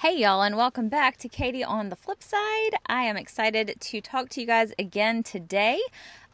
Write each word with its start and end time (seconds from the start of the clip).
Hey, 0.00 0.16
y'all, 0.18 0.42
and 0.42 0.56
welcome 0.56 0.88
back 0.88 1.16
to 1.16 1.28
Katie 1.28 1.64
on 1.64 1.88
the 1.88 1.96
Flip 1.96 2.22
Side. 2.22 2.76
I 2.86 3.02
am 3.02 3.16
excited 3.16 3.74
to 3.80 4.00
talk 4.00 4.28
to 4.28 4.40
you 4.40 4.46
guys 4.46 4.72
again 4.78 5.24
today. 5.24 5.80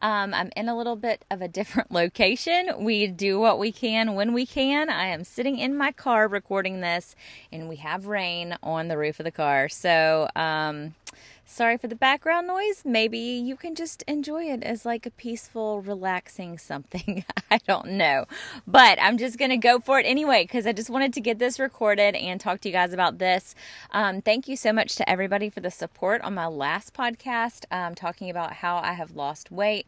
Um, 0.02 0.34
I'm 0.34 0.50
in 0.54 0.68
a 0.68 0.76
little 0.76 0.96
bit 0.96 1.24
of 1.30 1.40
a 1.40 1.48
different 1.60 1.90
location. 1.90 2.68
We 2.78 3.06
do 3.06 3.40
what 3.40 3.58
we 3.58 3.72
can 3.72 4.14
when 4.14 4.34
we 4.34 4.44
can. 4.44 4.90
I 4.90 5.06
am 5.06 5.24
sitting 5.24 5.58
in 5.58 5.74
my 5.78 5.92
car 5.92 6.28
recording 6.28 6.82
this, 6.82 7.16
and 7.50 7.66
we 7.66 7.76
have 7.76 8.04
rain 8.04 8.54
on 8.62 8.88
the 8.88 8.98
roof 8.98 9.18
of 9.18 9.24
the 9.24 9.30
car. 9.30 9.70
So, 9.70 10.28
um, 10.36 10.94
Sorry 11.46 11.76
for 11.76 11.88
the 11.88 11.94
background 11.94 12.46
noise. 12.46 12.82
Maybe 12.84 13.18
you 13.18 13.54
can 13.54 13.74
just 13.74 14.02
enjoy 14.08 14.44
it 14.44 14.62
as 14.62 14.86
like 14.86 15.04
a 15.04 15.10
peaceful, 15.10 15.82
relaxing 15.82 16.56
something. 16.56 17.24
I 17.50 17.58
don't 17.58 17.90
know. 17.92 18.24
But 18.66 18.98
I'm 19.00 19.18
just 19.18 19.38
going 19.38 19.50
to 19.50 19.58
go 19.58 19.78
for 19.78 20.00
it 20.00 20.06
anyway 20.06 20.44
because 20.44 20.66
I 20.66 20.72
just 20.72 20.88
wanted 20.88 21.12
to 21.12 21.20
get 21.20 21.38
this 21.38 21.60
recorded 21.60 22.16
and 22.16 22.40
talk 22.40 22.60
to 22.62 22.68
you 22.68 22.72
guys 22.72 22.94
about 22.94 23.18
this. 23.18 23.54
Um, 23.90 24.22
thank 24.22 24.48
you 24.48 24.56
so 24.56 24.72
much 24.72 24.96
to 24.96 25.08
everybody 25.08 25.50
for 25.50 25.60
the 25.60 25.70
support 25.70 26.22
on 26.22 26.34
my 26.34 26.46
last 26.46 26.94
podcast, 26.94 27.66
um, 27.70 27.94
talking 27.94 28.30
about 28.30 28.54
how 28.54 28.78
I 28.78 28.94
have 28.94 29.14
lost 29.14 29.50
weight 29.50 29.86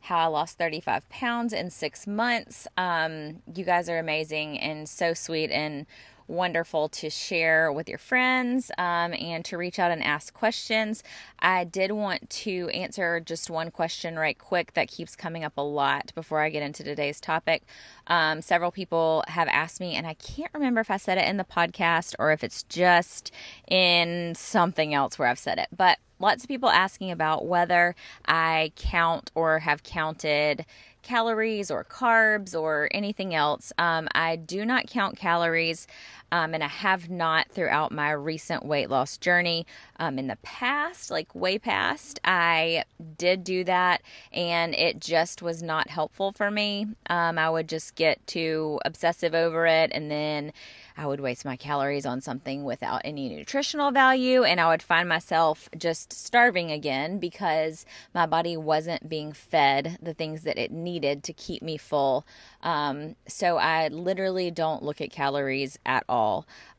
how 0.00 0.18
I 0.18 0.26
lost 0.26 0.56
35 0.56 1.08
pounds 1.08 1.52
in 1.52 1.68
six 1.68 2.06
months. 2.06 2.68
Um, 2.76 3.42
you 3.52 3.64
guys 3.64 3.88
are 3.88 3.98
amazing 3.98 4.56
and 4.56 4.88
so 4.88 5.14
sweet 5.14 5.50
and 5.50 5.84
wonderful 6.28 6.88
to 6.88 7.10
share 7.10 7.72
with 7.72 7.88
your 7.88 7.98
friends 7.98 8.70
um, 8.78 9.14
and 9.14 9.44
to 9.44 9.56
reach 9.56 9.78
out 9.78 9.90
and 9.90 10.02
ask 10.02 10.32
questions. 10.32 11.02
I 11.38 11.64
did 11.64 11.92
want 11.92 12.28
to 12.30 12.68
answer 12.68 13.20
just 13.20 13.50
one 13.50 13.70
question 13.70 14.18
right 14.18 14.38
quick 14.38 14.74
that 14.74 14.88
keeps 14.88 15.16
coming 15.16 15.44
up 15.44 15.54
a 15.56 15.62
lot 15.62 16.12
before 16.14 16.40
I 16.40 16.50
get 16.50 16.62
into 16.62 16.84
today's 16.84 17.20
topic. 17.20 17.62
Um, 18.06 18.42
several 18.42 18.70
people 18.70 19.24
have 19.28 19.48
asked 19.48 19.80
me, 19.80 19.94
and 19.94 20.06
I 20.06 20.14
can't 20.14 20.52
remember 20.54 20.80
if 20.80 20.90
I 20.90 20.96
said 20.96 21.18
it 21.18 21.28
in 21.28 21.36
the 21.36 21.44
podcast 21.44 22.14
or 22.18 22.32
if 22.32 22.42
it's 22.42 22.62
just 22.64 23.32
in 23.68 24.34
something 24.34 24.94
else 24.94 25.18
where 25.18 25.28
I've 25.28 25.38
said 25.38 25.58
it, 25.58 25.68
but 25.76 25.98
lots 26.18 26.44
of 26.44 26.48
people 26.48 26.68
asking 26.68 27.10
about 27.10 27.46
whether 27.46 27.94
I 28.26 28.72
count 28.76 29.30
or 29.34 29.60
have 29.60 29.82
counted 29.82 30.64
calories 31.06 31.70
or 31.70 31.84
carbs 31.84 32.60
or 32.60 32.88
anything 32.90 33.32
else. 33.34 33.72
Um, 33.78 34.08
I 34.14 34.34
do 34.36 34.66
not 34.66 34.88
count 34.88 35.16
calories, 35.16 35.86
um, 36.32 36.54
and 36.54 36.62
I 36.62 36.68
have 36.68 37.08
not 37.08 37.48
throughout 37.50 37.92
my 37.92 38.10
recent 38.10 38.64
weight 38.64 38.90
loss 38.90 39.16
journey. 39.16 39.66
Um, 39.98 40.18
in 40.18 40.26
the 40.26 40.36
past, 40.42 41.10
like 41.10 41.34
way 41.34 41.58
past, 41.58 42.20
I 42.24 42.84
did 43.16 43.44
do 43.44 43.64
that, 43.64 44.02
and 44.32 44.74
it 44.74 45.00
just 45.00 45.40
was 45.40 45.62
not 45.62 45.88
helpful 45.88 46.32
for 46.32 46.50
me. 46.50 46.86
Um, 47.08 47.38
I 47.38 47.48
would 47.48 47.68
just 47.68 47.94
get 47.94 48.26
too 48.26 48.80
obsessive 48.84 49.34
over 49.34 49.66
it, 49.66 49.90
and 49.94 50.10
then 50.10 50.52
I 50.98 51.06
would 51.06 51.20
waste 51.20 51.44
my 51.44 51.56
calories 51.56 52.06
on 52.06 52.20
something 52.20 52.64
without 52.64 53.02
any 53.04 53.28
nutritional 53.28 53.90
value, 53.90 54.44
and 54.44 54.60
I 54.60 54.68
would 54.68 54.82
find 54.82 55.08
myself 55.08 55.68
just 55.76 56.12
starving 56.12 56.70
again 56.70 57.18
because 57.18 57.84
my 58.14 58.26
body 58.26 58.56
wasn't 58.56 59.08
being 59.08 59.32
fed 59.32 59.98
the 60.02 60.14
things 60.14 60.42
that 60.42 60.58
it 60.58 60.70
needed 60.70 61.22
to 61.24 61.32
keep 61.32 61.62
me 61.62 61.76
full. 61.76 62.26
Um, 62.62 63.16
so 63.28 63.58
I 63.58 63.88
literally 63.88 64.50
don't 64.50 64.82
look 64.82 65.00
at 65.00 65.10
calories 65.10 65.78
at 65.86 66.04
all. 66.08 66.15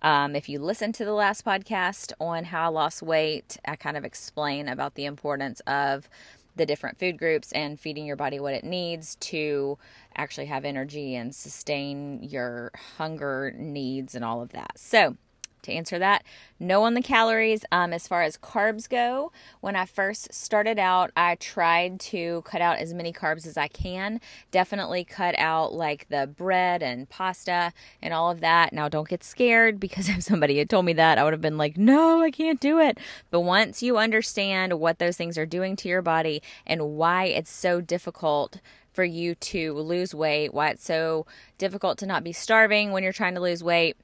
Um, 0.02 0.36
if 0.36 0.50
you 0.50 0.60
listen 0.60 0.92
to 0.94 1.06
the 1.06 1.14
last 1.14 1.46
podcast 1.46 2.14
on 2.20 2.46
how 2.46 2.66
I 2.66 2.68
lost 2.68 3.02
weight, 3.02 3.58
I 3.66 3.76
kind 3.76 3.98
of 3.98 4.06
explain 4.06 4.68
about 4.68 4.96
the 4.96 5.06
importance 5.06 5.60
of 5.62 6.10
the 6.56 6.66
different 6.66 6.98
food 6.98 7.18
groups 7.18 7.52
and 7.52 7.80
feeding 7.80 8.06
your 8.06 8.16
body 8.16 8.40
what 8.40 8.54
it 8.54 8.64
needs 8.64 9.16
to 9.16 9.78
actually 10.16 10.48
have 10.48 10.66
energy 10.66 11.16
and 11.16 11.34
sustain 11.34 12.24
your 12.24 12.72
hunger 12.98 13.54
needs 13.56 14.16
and 14.16 14.26
all 14.26 14.42
of 14.42 14.50
that. 14.50 14.78
So, 14.78 15.16
to 15.64 15.72
answer 15.72 16.00
that, 16.00 16.24
no 16.60 16.84
on 16.84 16.94
the 16.94 17.02
calories. 17.02 17.66
Um, 17.72 17.94
as 17.94 18.08
far 18.08 18.24
as 18.24 18.38
carbs 18.38 18.90
go, 18.90 19.32
when 19.62 19.76
I 19.76 19.86
first 19.86 20.34
started 20.34 20.80
out, 20.80 21.12
I 21.16 21.36
tried 21.36 22.00
to 22.02 22.42
cut 22.44 22.62
out 22.62 22.80
as 22.80 22.94
many 22.94 23.14
carbs 23.14 23.46
as 23.46 23.58
I 23.58 23.68
can. 23.68 24.20
Definitely 24.52 25.04
cut 25.04 25.38
out 25.38 25.74
like 25.74 26.08
the 26.10 26.28
bread 26.28 26.82
and 26.82 27.10
pasta 27.10 27.74
and 28.02 28.14
all 28.14 28.32
of 28.32 28.40
that. 28.40 28.74
Now, 28.74 28.90
don't 28.90 29.08
get 29.08 29.24
scared 29.24 29.80
because 29.80 30.10
if 30.10 30.24
somebody 30.24 30.58
had 30.58 30.70
told 30.70 30.86
me 30.86 30.94
that, 30.94 31.18
I 31.18 31.24
would 31.24 31.34
have 31.34 31.42
been 31.42 31.58
like, 31.58 31.78
no, 31.78 32.22
I 32.22 32.32
can't 32.32 32.60
do 32.60 32.80
it. 32.80 32.98
But 33.30 33.42
once 33.42 33.84
you 33.84 33.98
understand 33.98 34.80
what 34.80 35.00
those 35.00 35.18
things 35.18 35.38
are 35.38 35.46
doing 35.46 35.76
to 35.78 35.90
your 35.90 36.02
body 36.02 36.42
and 36.66 36.98
why 36.98 37.26
it's 37.26 37.52
so 37.52 37.82
difficult 37.82 38.60
for 38.94 39.04
you 39.04 39.36
to 39.36 39.74
lose 39.74 40.16
weight, 40.16 40.54
why 40.56 40.70
it's 40.70 40.84
so 40.84 41.28
difficult 41.60 42.00
to 42.00 42.08
not 42.08 42.24
be 42.24 42.34
starving 42.34 42.92
when 42.92 43.04
you're 43.04 43.14
trying 43.14 43.36
to 43.36 43.40
lose 43.40 43.64
weight 43.64 43.96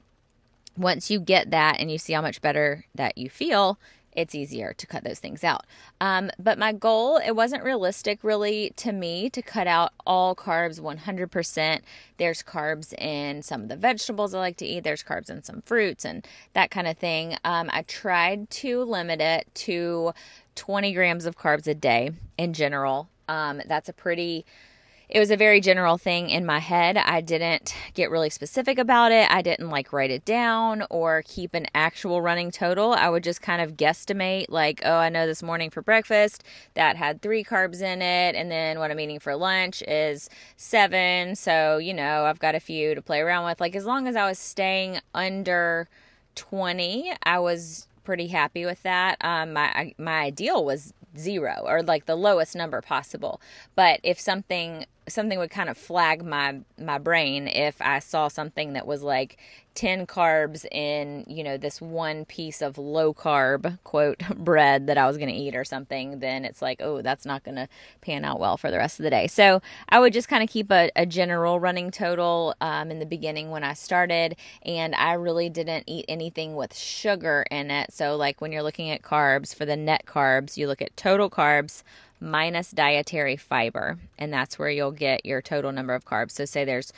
once 0.76 1.10
you 1.10 1.20
get 1.20 1.50
that 1.50 1.78
and 1.78 1.90
you 1.90 1.98
see 1.98 2.12
how 2.12 2.22
much 2.22 2.40
better 2.40 2.84
that 2.94 3.16
you 3.18 3.30
feel, 3.30 3.78
it's 4.14 4.34
easier 4.34 4.72
to 4.74 4.86
cut 4.86 5.04
those 5.04 5.18
things 5.18 5.42
out. 5.44 5.66
Um, 6.00 6.30
but 6.38 6.58
my 6.58 6.72
goal, 6.72 7.18
it 7.18 7.32
wasn't 7.32 7.64
realistic 7.64 8.22
really 8.22 8.72
to 8.76 8.92
me 8.92 9.28
to 9.30 9.42
cut 9.42 9.66
out 9.66 9.92
all 10.06 10.34
carbs 10.34 10.80
100%. 10.80 11.80
There's 12.16 12.42
carbs 12.42 12.92
in 12.94 13.42
some 13.42 13.62
of 13.62 13.68
the 13.68 13.76
vegetables 13.76 14.34
I 14.34 14.38
like 14.38 14.56
to 14.58 14.66
eat, 14.66 14.84
there's 14.84 15.02
carbs 15.02 15.30
in 15.30 15.42
some 15.42 15.62
fruits 15.62 16.04
and 16.04 16.26
that 16.52 16.70
kind 16.70 16.86
of 16.86 16.96
thing. 16.98 17.36
Um, 17.44 17.70
I 17.72 17.82
tried 17.82 18.50
to 18.50 18.84
limit 18.84 19.20
it 19.20 19.48
to 19.54 20.12
20 20.54 20.92
grams 20.92 21.26
of 21.26 21.36
carbs 21.36 21.66
a 21.66 21.74
day 21.74 22.12
in 22.38 22.52
general. 22.52 23.08
Um, 23.28 23.62
that's 23.66 23.88
a 23.88 23.92
pretty 23.92 24.44
it 25.14 25.20
was 25.20 25.30
a 25.30 25.36
very 25.36 25.60
general 25.60 25.96
thing 25.96 26.28
in 26.28 26.44
my 26.44 26.58
head. 26.58 26.96
I 26.96 27.20
didn't 27.20 27.72
get 27.94 28.10
really 28.10 28.30
specific 28.30 28.80
about 28.80 29.12
it. 29.12 29.30
I 29.30 29.42
didn't 29.42 29.70
like 29.70 29.92
write 29.92 30.10
it 30.10 30.24
down 30.24 30.82
or 30.90 31.22
keep 31.24 31.54
an 31.54 31.68
actual 31.72 32.20
running 32.20 32.50
total. 32.50 32.94
I 32.94 33.08
would 33.08 33.22
just 33.22 33.40
kind 33.40 33.62
of 33.62 33.76
guesstimate, 33.76 34.46
like, 34.48 34.82
oh, 34.84 34.96
I 34.96 35.10
know 35.10 35.24
this 35.28 35.40
morning 35.40 35.70
for 35.70 35.82
breakfast 35.82 36.42
that 36.74 36.96
had 36.96 37.22
three 37.22 37.44
carbs 37.44 37.80
in 37.80 38.02
it. 38.02 38.34
And 38.34 38.50
then 38.50 38.80
what 38.80 38.90
I'm 38.90 38.98
eating 38.98 39.20
for 39.20 39.36
lunch 39.36 39.84
is 39.86 40.28
seven. 40.56 41.36
So, 41.36 41.78
you 41.78 41.94
know, 41.94 42.24
I've 42.24 42.40
got 42.40 42.56
a 42.56 42.60
few 42.60 42.96
to 42.96 43.00
play 43.00 43.20
around 43.20 43.44
with. 43.44 43.60
Like, 43.60 43.76
as 43.76 43.84
long 43.84 44.08
as 44.08 44.16
I 44.16 44.26
was 44.26 44.40
staying 44.40 44.98
under 45.14 45.88
20, 46.34 47.12
I 47.22 47.38
was 47.38 47.86
pretty 48.02 48.26
happy 48.26 48.64
with 48.64 48.82
that. 48.82 49.16
Um, 49.20 49.52
my 49.52 49.94
my 49.96 50.22
ideal 50.22 50.64
was 50.64 50.92
zero 51.16 51.62
or 51.64 51.82
like 51.82 52.06
the 52.06 52.16
lowest 52.16 52.56
number 52.56 52.80
possible. 52.80 53.40
But 53.76 54.00
if 54.02 54.18
something 54.18 54.86
something 55.08 55.38
would 55.38 55.50
kind 55.50 55.68
of 55.68 55.76
flag 55.76 56.24
my 56.24 56.60
my 56.78 56.98
brain 56.98 57.48
if 57.48 57.80
I 57.80 57.98
saw 57.98 58.28
something 58.28 58.72
that 58.72 58.86
was 58.86 59.02
like 59.02 59.38
10 59.74 60.06
carbs 60.06 60.64
in, 60.70 61.24
you 61.26 61.42
know, 61.42 61.56
this 61.56 61.80
one 61.80 62.24
piece 62.24 62.62
of 62.62 62.78
low 62.78 63.12
carb 63.12 63.78
quote 63.82 64.20
bread 64.36 64.86
that 64.86 64.96
I 64.96 65.06
was 65.06 65.16
going 65.16 65.28
to 65.28 65.34
eat 65.34 65.54
or 65.54 65.64
something, 65.64 66.20
then 66.20 66.44
it's 66.44 66.62
like, 66.62 66.80
oh, 66.80 67.02
that's 67.02 67.26
not 67.26 67.44
going 67.44 67.56
to 67.56 67.68
pan 68.00 68.24
out 68.24 68.38
well 68.38 68.56
for 68.56 68.70
the 68.70 68.78
rest 68.78 68.98
of 68.98 69.04
the 69.04 69.10
day. 69.10 69.26
So 69.26 69.60
I 69.88 69.98
would 69.98 70.12
just 70.12 70.28
kind 70.28 70.42
of 70.42 70.48
keep 70.48 70.70
a, 70.70 70.90
a 70.96 71.06
general 71.06 71.58
running 71.58 71.90
total 71.90 72.54
um, 72.60 72.90
in 72.90 72.98
the 72.98 73.06
beginning 73.06 73.50
when 73.50 73.64
I 73.64 73.74
started, 73.74 74.36
and 74.62 74.94
I 74.94 75.14
really 75.14 75.48
didn't 75.48 75.84
eat 75.86 76.04
anything 76.08 76.54
with 76.54 76.76
sugar 76.76 77.44
in 77.50 77.70
it. 77.70 77.92
So, 77.92 78.16
like 78.16 78.40
when 78.40 78.52
you're 78.52 78.62
looking 78.62 78.90
at 78.90 79.02
carbs 79.02 79.54
for 79.54 79.66
the 79.66 79.76
net 79.76 80.04
carbs, 80.06 80.56
you 80.56 80.66
look 80.66 80.82
at 80.82 80.96
total 80.96 81.28
carbs 81.28 81.82
minus 82.24 82.70
dietary 82.70 83.36
fiber, 83.36 83.98
and 84.18 84.32
that's 84.32 84.58
where 84.58 84.70
you'll 84.70 84.90
get 84.90 85.24
your 85.24 85.42
total 85.42 85.70
number 85.72 85.94
of 85.94 86.04
carbs. 86.04 86.32
So, 86.32 86.44
say 86.44 86.64
there's 86.64 86.92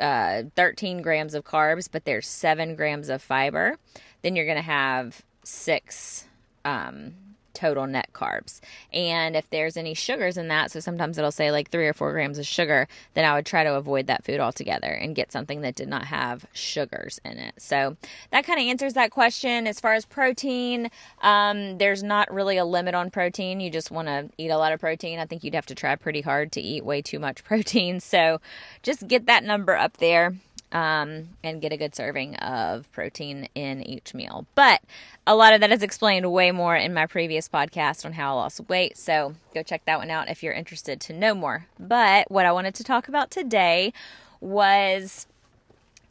uh, 0.00 0.44
13 0.56 1.02
grams 1.02 1.34
of 1.34 1.44
carbs, 1.44 1.88
but 1.90 2.04
there's 2.04 2.28
seven 2.28 2.76
grams 2.76 3.08
of 3.08 3.22
fiber, 3.22 3.78
then 4.22 4.36
you're 4.36 4.46
going 4.46 4.56
to 4.56 4.62
have 4.62 5.22
six 5.44 6.26
um, 6.64 7.14
total 7.54 7.86
net 7.86 8.10
carbs. 8.12 8.60
And 8.92 9.36
if 9.36 9.48
there's 9.50 9.76
any 9.76 9.94
sugars 9.94 10.36
in 10.36 10.48
that, 10.48 10.70
so 10.70 10.80
sometimes 10.80 11.18
it'll 11.18 11.32
say 11.32 11.50
like 11.50 11.70
three 11.70 11.86
or 11.86 11.92
four 11.92 12.12
grams 12.12 12.38
of 12.38 12.46
sugar, 12.46 12.88
then 13.14 13.24
I 13.24 13.34
would 13.34 13.46
try 13.46 13.64
to 13.64 13.74
avoid 13.74 14.06
that 14.08 14.24
food 14.24 14.40
altogether 14.40 14.88
and 14.88 15.14
get 15.14 15.32
something 15.32 15.62
that 15.62 15.74
did 15.74 15.88
not 15.88 16.06
have 16.06 16.46
sugars 16.52 17.20
in 17.24 17.38
it. 17.38 17.54
So 17.58 17.96
that 18.30 18.44
kind 18.44 18.60
of 18.60 18.66
answers 18.66 18.94
that 18.94 19.10
question. 19.10 19.66
As 19.66 19.80
far 19.80 19.94
as 19.94 20.04
protein, 20.04 20.90
um, 21.22 21.78
there's 21.78 22.02
not 22.02 22.32
really 22.32 22.56
a 22.56 22.64
limit 22.64 22.94
on 22.94 23.10
protein. 23.10 23.60
You 23.60 23.70
just 23.70 23.90
want 23.90 24.08
to 24.08 24.28
eat 24.36 24.50
a 24.50 24.58
lot 24.58 24.72
of 24.72 24.80
protein. 24.80 25.18
I 25.18 25.26
think 25.26 25.44
you'd 25.44 25.54
have 25.54 25.66
to 25.66 25.74
try 25.74 25.94
pretty 25.96 26.20
hard 26.20 26.52
to 26.52 26.60
eat 26.60 26.84
way 26.84 27.02
too 27.02 27.18
much 27.18 27.44
protein. 27.44 28.00
So 28.00 28.40
just 28.82 29.06
get 29.08 29.26
that 29.26 29.44
number 29.44 29.76
up 29.76 29.98
there 29.98 30.34
um, 30.74 31.28
and 31.44 31.62
get 31.62 31.72
a 31.72 31.76
good 31.76 31.94
serving 31.94 32.34
of 32.36 32.90
protein 32.90 33.48
in 33.54 33.82
each 33.84 34.12
meal. 34.12 34.44
But 34.56 34.82
a 35.24 35.36
lot 35.36 35.54
of 35.54 35.60
that 35.60 35.70
is 35.70 35.84
explained 35.84 36.30
way 36.30 36.50
more 36.50 36.76
in 36.76 36.92
my 36.92 37.06
previous 37.06 37.48
podcast 37.48 38.04
on 38.04 38.12
how 38.12 38.32
I 38.32 38.34
lost 38.42 38.68
weight. 38.68 38.98
So 38.98 39.36
go 39.54 39.62
check 39.62 39.84
that 39.86 40.00
one 40.00 40.10
out 40.10 40.28
if 40.28 40.42
you're 40.42 40.52
interested 40.52 41.00
to 41.02 41.12
know 41.12 41.32
more. 41.32 41.66
But 41.78 42.28
what 42.28 42.44
I 42.44 42.52
wanted 42.52 42.74
to 42.74 42.84
talk 42.84 43.06
about 43.06 43.30
today 43.30 43.92
was 44.40 45.28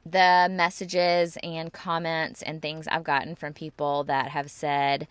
the 0.06 0.48
messages 0.50 1.38
and 1.44 1.72
comments 1.74 2.42
and 2.42 2.62
things 2.62 2.88
I've 2.88 3.04
gotten 3.04 3.36
from 3.36 3.54
people 3.54 4.06
that 4.06 4.30
have 4.30 4.50
said, 4.50 5.08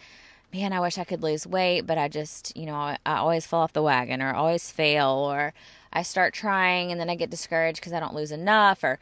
Man, 0.55 0.75
I 0.75 0.81
wish 0.81 0.99
I 0.99 1.05
could 1.05 1.23
lose 1.23 1.47
weight, 1.47 1.87
but 1.87 1.97
I 1.97 2.09
just, 2.09 2.55
you 2.55 2.67
know, 2.67 2.75
I 2.75 2.99
always 3.07 3.47
fall 3.47 3.63
off 3.63 3.73
the 3.73 3.83
wagon 3.83 4.21
or 4.21 4.35
always 4.35 4.71
fail, 4.71 5.09
or 5.09 5.55
I 5.95 6.03
start 6.03 6.35
trying 6.35 6.91
and 6.91 7.01
then 7.01 7.09
I 7.09 7.15
get 7.15 7.31
discouraged 7.31 7.81
because 7.81 7.95
I 7.95 8.01
don't 8.01 8.15
lose 8.15 8.33
enough, 8.33 8.85
or 8.85 8.99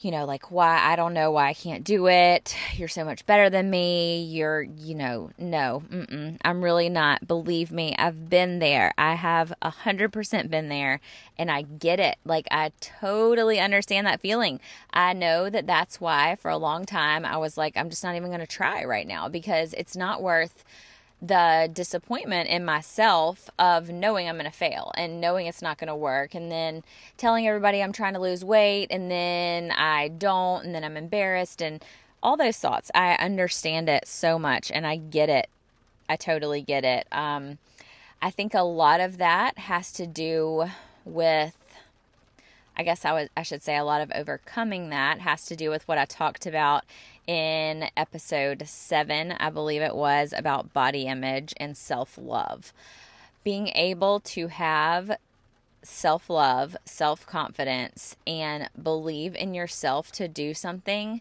you 0.00 0.10
know, 0.10 0.24
like 0.24 0.50
why 0.50 0.78
I 0.78 0.96
don't 0.96 1.12
know 1.12 1.30
why 1.30 1.48
I 1.48 1.54
can't 1.54 1.84
do 1.84 2.08
it. 2.08 2.56
You're 2.74 2.88
so 2.88 3.04
much 3.04 3.26
better 3.26 3.50
than 3.50 3.68
me. 3.68 4.22
You're, 4.22 4.62
you 4.62 4.94
know, 4.94 5.30
no, 5.38 5.82
mm-mm, 5.90 6.38
I'm 6.42 6.64
really 6.64 6.88
not. 6.88 7.26
Believe 7.28 7.70
me, 7.70 7.94
I've 7.98 8.30
been 8.30 8.60
there. 8.60 8.92
I 8.96 9.14
have 9.14 9.52
a 9.60 9.70
hundred 9.70 10.12
percent 10.12 10.50
been 10.50 10.68
there, 10.70 11.00
and 11.36 11.50
I 11.50 11.62
get 11.62 12.00
it. 12.00 12.16
Like 12.24 12.48
I 12.50 12.72
totally 12.80 13.60
understand 13.60 14.06
that 14.06 14.22
feeling. 14.22 14.58
I 14.90 15.12
know 15.12 15.50
that 15.50 15.66
that's 15.66 16.00
why 16.00 16.36
for 16.36 16.50
a 16.50 16.56
long 16.56 16.86
time 16.86 17.26
I 17.26 17.36
was 17.36 17.58
like, 17.58 17.76
I'm 17.76 17.90
just 17.90 18.02
not 18.02 18.16
even 18.16 18.28
going 18.28 18.40
to 18.40 18.46
try 18.46 18.84
right 18.84 19.06
now 19.06 19.28
because 19.28 19.74
it's 19.74 19.96
not 19.96 20.22
worth 20.22 20.64
the 21.22 21.70
disappointment 21.72 22.48
in 22.48 22.64
myself 22.64 23.50
of 23.58 23.90
knowing 23.90 24.28
I'm 24.28 24.36
going 24.36 24.50
to 24.50 24.56
fail 24.56 24.90
and 24.96 25.20
knowing 25.20 25.46
it's 25.46 25.60
not 25.60 25.78
going 25.78 25.88
to 25.88 25.96
work 25.96 26.34
and 26.34 26.50
then 26.50 26.82
telling 27.16 27.46
everybody 27.46 27.82
I'm 27.82 27.92
trying 27.92 28.14
to 28.14 28.20
lose 28.20 28.44
weight 28.44 28.86
and 28.90 29.10
then 29.10 29.70
I 29.72 30.08
don't 30.08 30.64
and 30.64 30.74
then 30.74 30.82
I'm 30.82 30.96
embarrassed 30.96 31.60
and 31.62 31.84
all 32.22 32.36
those 32.36 32.56
thoughts. 32.56 32.90
I 32.94 33.14
understand 33.14 33.88
it 33.88 34.08
so 34.08 34.38
much 34.38 34.70
and 34.70 34.86
I 34.86 34.96
get 34.96 35.28
it. 35.28 35.48
I 36.08 36.16
totally 36.16 36.62
get 36.62 36.84
it. 36.84 37.06
Um, 37.12 37.58
I 38.22 38.30
think 38.30 38.54
a 38.54 38.62
lot 38.62 39.00
of 39.00 39.18
that 39.18 39.58
has 39.58 39.92
to 39.92 40.06
do 40.06 40.66
with 41.04 41.56
I 42.76 42.82
guess 42.82 43.04
I 43.04 43.12
would 43.12 43.30
I 43.36 43.42
should 43.42 43.62
say 43.62 43.76
a 43.76 43.84
lot 43.84 44.00
of 44.00 44.10
overcoming 44.14 44.88
that 44.88 45.20
has 45.20 45.44
to 45.46 45.56
do 45.56 45.68
with 45.68 45.86
what 45.86 45.98
I 45.98 46.06
talked 46.06 46.46
about 46.46 46.84
in 47.30 47.88
episode 47.96 48.66
7, 48.66 49.34
I 49.38 49.50
believe 49.50 49.82
it 49.82 49.94
was 49.94 50.34
about 50.36 50.72
body 50.72 51.06
image 51.06 51.54
and 51.58 51.76
self-love. 51.76 52.72
Being 53.44 53.68
able 53.68 54.18
to 54.18 54.48
have 54.48 55.12
self-love, 55.80 56.76
self-confidence 56.84 58.16
and 58.26 58.68
believe 58.82 59.36
in 59.36 59.54
yourself 59.54 60.10
to 60.10 60.26
do 60.26 60.54
something 60.54 61.20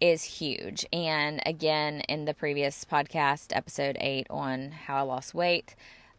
is 0.00 0.22
huge. 0.22 0.86
And 0.92 1.42
again, 1.44 2.02
in 2.02 2.26
the 2.26 2.34
previous 2.34 2.84
podcast, 2.84 3.48
episode 3.50 3.96
8 3.98 4.28
on 4.30 4.70
how 4.70 4.98
I 4.98 5.02
lost 5.02 5.34
weight, 5.34 5.74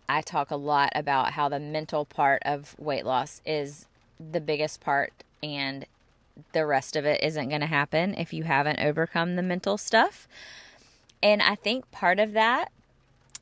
I 0.10 0.19
talk 0.19 0.51
a 0.51 0.57
lot 0.57 0.92
about 0.94 1.31
how 1.31 1.48
the 1.48 1.57
mental 1.57 2.04
part 2.04 2.42
of 2.44 2.75
weight 2.78 3.06
loss 3.06 3.42
is 3.45 3.86
the 4.19 4.42
biggest 4.42 4.81
part 4.81 5.13
and 5.42 5.86
the 6.54 6.66
rest 6.66 6.95
of 6.95 7.06
it 7.06 7.24
isn't 7.24 7.50
going 7.50 7.62
to 7.62 7.68
happen 7.68 8.13
if 8.16 8.33
you 8.33 8.44
haven't 8.44 8.80
overcome 8.80 9.36
the 9.36 9.44
mental 9.44 9.78
stuff. 9.78 10.28
And 11.24 11.42
I 11.42 11.56
think 11.56 11.89
part 11.92 12.19
of 12.19 12.33
that 12.33 12.72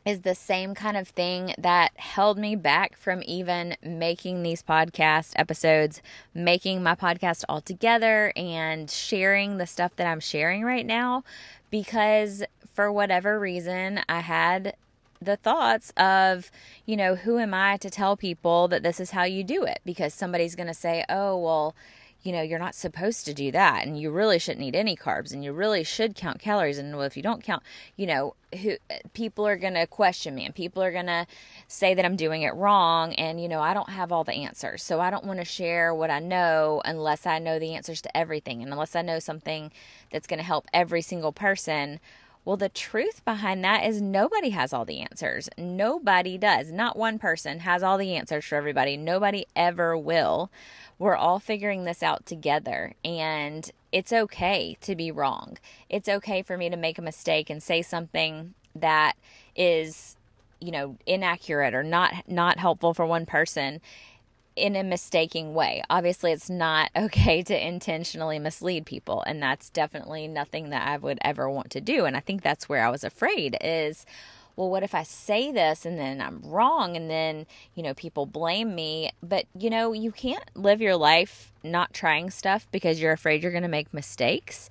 is 0.06 0.22
the 0.22 0.36
same 0.36 0.74
kind 0.74 0.98
of 0.98 1.08
thing 1.08 1.54
that 1.58 1.92
held 1.98 2.38
me 2.38 2.56
back 2.56 2.98
from 2.98 3.22
even 3.26 3.76
making 3.84 4.44
these 4.44 4.64
podcast 4.64 5.34
episodes, 5.36 6.02
making 6.34 6.82
my 6.82 6.96
podcast 6.96 7.44
all 7.50 7.62
together, 7.62 8.34
and 8.36 8.90
sharing 8.90 9.58
the 9.58 9.68
stuff 9.68 9.96
that 9.98 10.08
I'm 10.08 10.20
sharing 10.20 10.64
right 10.64 10.86
now. 10.86 11.24
Because 11.70 12.44
for 12.74 12.92
whatever 12.92 13.40
reason, 13.40 14.02
I 14.08 14.22
had 14.22 14.76
the 15.22 15.36
thoughts 15.36 15.92
of, 15.98 16.50
you 16.86 16.96
know, 16.96 17.16
who 17.16 17.38
am 17.38 17.54
I 17.54 17.78
to 17.78 17.90
tell 17.90 18.16
people 18.16 18.70
that 18.70 18.84
this 18.84 19.00
is 19.00 19.12
how 19.12 19.24
you 19.24 19.44
do 19.44 19.64
it? 19.64 19.80
Because 19.86 20.14
somebody's 20.14 20.56
going 20.56 20.68
to 20.68 20.74
say, 20.74 21.04
oh, 21.10 21.38
well, 21.38 21.76
you 22.22 22.34
know, 22.34 22.42
you're 22.42 22.60
not 22.60 22.76
supposed 22.76 23.26
to 23.26 23.34
do 23.34 23.52
that 23.52 23.86
and 23.86 24.00
you 24.00 24.12
really 24.12 24.40
shouldn't 24.40 24.66
eat 24.66 24.76
any 24.76 24.96
carbs 24.96 25.32
and 25.32 25.44
you 25.44 25.54
really 25.54 25.84
should 25.84 26.16
count 26.16 26.40
calories 26.40 26.78
and 26.78 26.96
well 26.96 27.06
if 27.06 27.16
you 27.16 27.24
don't 27.24 27.44
count, 27.44 27.64
you 27.96 28.06
know, 28.06 28.36
who 28.62 28.76
people 29.14 29.48
are 29.48 29.56
going 29.56 29.76
to 29.76 29.88
question 29.88 30.36
me 30.36 30.46
and 30.46 30.54
people 30.54 30.84
are 30.84 30.92
going 30.92 31.06
to 31.06 31.26
say 31.68 31.94
that 31.94 32.04
I'm 32.04 32.16
doing 32.16 32.42
it 32.42 32.54
wrong 32.56 33.14
and 33.14 33.42
you 33.42 33.48
know, 33.48 33.62
I 33.62 33.74
don't 33.74 33.90
have 33.90 34.12
all 34.12 34.24
the 34.24 34.34
answers. 34.34 34.84
So 34.84 35.00
I 35.00 35.10
don't 35.10 35.26
want 35.26 35.40
to 35.40 35.46
share 35.46 35.94
what 35.94 36.10
I 36.10 36.20
know 36.20 36.82
unless 36.84 37.26
I 37.26 37.40
know 37.40 37.58
the 37.58 37.76
answers 37.76 38.02
to 38.02 38.18
everything 38.18 38.62
and 38.62 38.72
unless 38.72 38.96
I 38.96 39.02
know 39.02 39.20
something 39.20 39.72
that's 40.12 40.28
going 40.28 40.40
to 40.40 40.46
help 40.46 40.68
every 40.74 41.02
single 41.02 41.32
person 41.32 42.00
well, 42.46 42.58
the 42.58 42.70
truth 42.70 43.24
behind 43.26 43.64
that 43.64 43.86
is 43.86 44.02
nobody 44.02 44.50
has 44.50 44.74
all 44.74 44.86
the 44.86 45.02
answers. 45.02 45.50
Nobody 45.58 46.38
does. 46.38 46.72
Not 46.72 46.98
one 46.98 47.20
person 47.20 47.60
has 47.60 47.84
all 47.84 47.98
the 47.98 48.16
answers 48.16 48.46
for 48.46 48.56
everybody. 48.56 48.98
Nobody 48.98 49.46
ever 49.56 49.98
will. 49.98 50.50
We're 50.98 51.16
all 51.16 51.40
figuring 51.40 51.84
this 51.84 52.02
out 52.02 52.26
together, 52.26 52.94
and 53.06 53.70
it's 53.92 54.12
okay 54.12 54.78
to 54.82 54.96
be 54.96 55.12
wrong. 55.12 55.58
It's 55.90 56.10
okay 56.10 56.42
for 56.42 56.58
me 56.58 56.70
to 56.70 56.78
make 56.78 56.98
a 56.98 57.04
mistake 57.04 57.50
and 57.50 57.62
say 57.62 57.82
something 57.82 58.54
that 58.76 59.14
is 59.56 60.16
you 60.62 60.72
know 60.72 60.98
inaccurate 61.06 61.74
or 61.74 61.84
not 61.84 62.14
not 62.28 62.60
helpful 62.60 62.94
for 62.94 63.06
one 63.06 63.26
person 63.26 63.82
in 64.56 64.76
a 64.76 64.84
mistaking 64.84 65.54
way. 65.54 65.84
Obviously, 65.90 66.32
it's 66.32 66.50
not 66.50 66.90
okay 66.96 67.44
to 67.44 67.68
intentionally 67.68 68.40
mislead 68.40 68.86
people, 68.86 69.24
and 69.26 69.42
that's 69.42 69.70
definitely 69.70 70.28
nothing 70.28 70.70
that 70.70 70.88
I 70.88 70.98
would 70.98 71.20
ever 71.22 71.50
want 71.50 71.70
to 71.72 71.82
do. 71.82 72.06
And 72.06 72.16
I 72.16 72.20
think 72.20 72.42
that's 72.42 72.70
where 72.70 72.86
I 72.86 72.90
was 72.90 73.04
afraid 73.04 73.58
is 73.62 74.06
well, 74.60 74.70
what 74.70 74.84
if 74.84 74.94
I 74.94 75.04
say 75.04 75.54
this 75.54 75.86
and 75.86 75.98
then 75.98 76.20
I'm 76.20 76.42
wrong 76.44 76.98
and 76.98 77.10
then, 77.10 77.48
you 77.76 77.82
know, 77.82 77.94
people 77.94 78.26
blame 78.26 78.76
me? 78.76 79.10
But, 79.24 79.46
you 79.58 79.70
know, 79.70 79.94
you 79.94 80.12
can't 80.12 80.44
live 80.54 80.82
your 80.82 80.98
life 80.98 81.54
not 81.64 81.94
trying 81.94 82.30
stuff 82.30 82.68
because 82.70 83.00
you're 83.00 83.14
afraid 83.14 83.42
you're 83.42 83.54
going 83.54 83.64
to 83.64 83.70
make 83.70 83.94
mistakes 83.94 84.70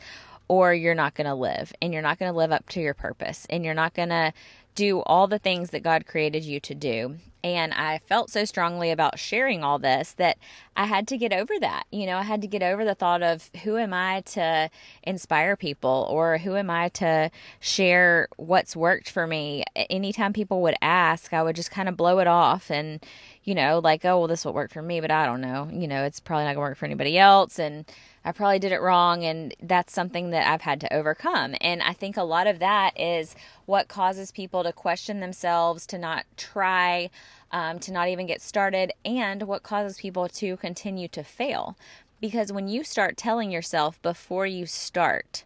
or 0.48 0.74
you're 0.74 0.94
not 0.94 1.14
going 1.14 1.26
to 1.26 1.34
live 1.34 1.72
and 1.80 1.92
you're 1.92 2.02
not 2.02 2.18
going 2.18 2.32
to 2.32 2.36
live 2.36 2.52
up 2.52 2.68
to 2.70 2.80
your 2.80 2.94
purpose 2.94 3.46
and 3.50 3.64
you're 3.64 3.74
not 3.74 3.94
going 3.94 4.08
to 4.08 4.32
do 4.74 5.00
all 5.00 5.26
the 5.26 5.38
things 5.38 5.70
that 5.70 5.82
God 5.82 6.06
created 6.06 6.44
you 6.44 6.60
to 6.60 6.74
do. 6.74 7.16
And 7.44 7.72
I 7.74 7.98
felt 7.98 8.30
so 8.30 8.44
strongly 8.44 8.90
about 8.90 9.18
sharing 9.18 9.62
all 9.62 9.78
this 9.78 10.12
that 10.14 10.38
I 10.76 10.86
had 10.86 11.06
to 11.08 11.18
get 11.18 11.32
over 11.32 11.52
that. 11.60 11.84
You 11.90 12.06
know, 12.06 12.16
I 12.16 12.22
had 12.22 12.40
to 12.42 12.48
get 12.48 12.62
over 12.62 12.84
the 12.84 12.94
thought 12.94 13.22
of 13.22 13.50
who 13.62 13.76
am 13.76 13.92
I 13.92 14.22
to 14.22 14.70
inspire 15.04 15.56
people 15.56 16.06
or 16.10 16.38
who 16.38 16.56
am 16.56 16.68
I 16.68 16.88
to 16.90 17.30
share 17.60 18.28
what's 18.36 18.74
worked 18.76 19.10
for 19.10 19.26
me. 19.26 19.64
Anytime 19.74 20.32
people 20.32 20.62
would 20.62 20.76
ask, 20.82 21.32
I 21.32 21.42
would 21.42 21.56
just 21.56 21.70
kind 21.70 21.88
of 21.88 21.96
blow 21.96 22.18
it 22.18 22.26
off 22.26 22.70
and, 22.70 23.04
you 23.44 23.54
know, 23.54 23.78
like, 23.78 24.04
oh, 24.04 24.18
well, 24.18 24.28
this 24.28 24.44
will 24.44 24.52
work 24.52 24.72
for 24.72 24.82
me, 24.82 25.00
but 25.00 25.10
I 25.10 25.26
don't 25.26 25.40
know. 25.40 25.68
You 25.72 25.86
know, 25.88 26.04
it's 26.04 26.20
probably 26.20 26.44
not 26.44 26.54
going 26.54 26.64
to 26.66 26.70
work 26.70 26.78
for 26.78 26.86
anybody 26.86 27.18
else. 27.18 27.58
And 27.60 27.84
I 28.28 28.32
probably 28.32 28.58
did 28.58 28.72
it 28.72 28.82
wrong. 28.82 29.24
And 29.24 29.54
that's 29.62 29.94
something 29.94 30.28
that 30.30 30.46
I've 30.46 30.60
had 30.60 30.82
to 30.82 30.92
overcome. 30.92 31.54
And 31.62 31.82
I 31.82 31.94
think 31.94 32.18
a 32.18 32.22
lot 32.22 32.46
of 32.46 32.58
that 32.58 32.92
is 33.00 33.34
what 33.64 33.88
causes 33.88 34.30
people 34.30 34.62
to 34.64 34.72
question 34.72 35.20
themselves, 35.20 35.86
to 35.86 35.96
not 35.96 36.26
try, 36.36 37.08
um, 37.52 37.78
to 37.78 37.90
not 37.90 38.08
even 38.08 38.26
get 38.26 38.42
started, 38.42 38.92
and 39.02 39.44
what 39.44 39.62
causes 39.62 39.96
people 39.96 40.28
to 40.28 40.58
continue 40.58 41.08
to 41.08 41.24
fail. 41.24 41.74
Because 42.20 42.52
when 42.52 42.68
you 42.68 42.84
start 42.84 43.16
telling 43.16 43.50
yourself 43.50 44.00
before 44.02 44.46
you 44.46 44.66
start 44.66 45.44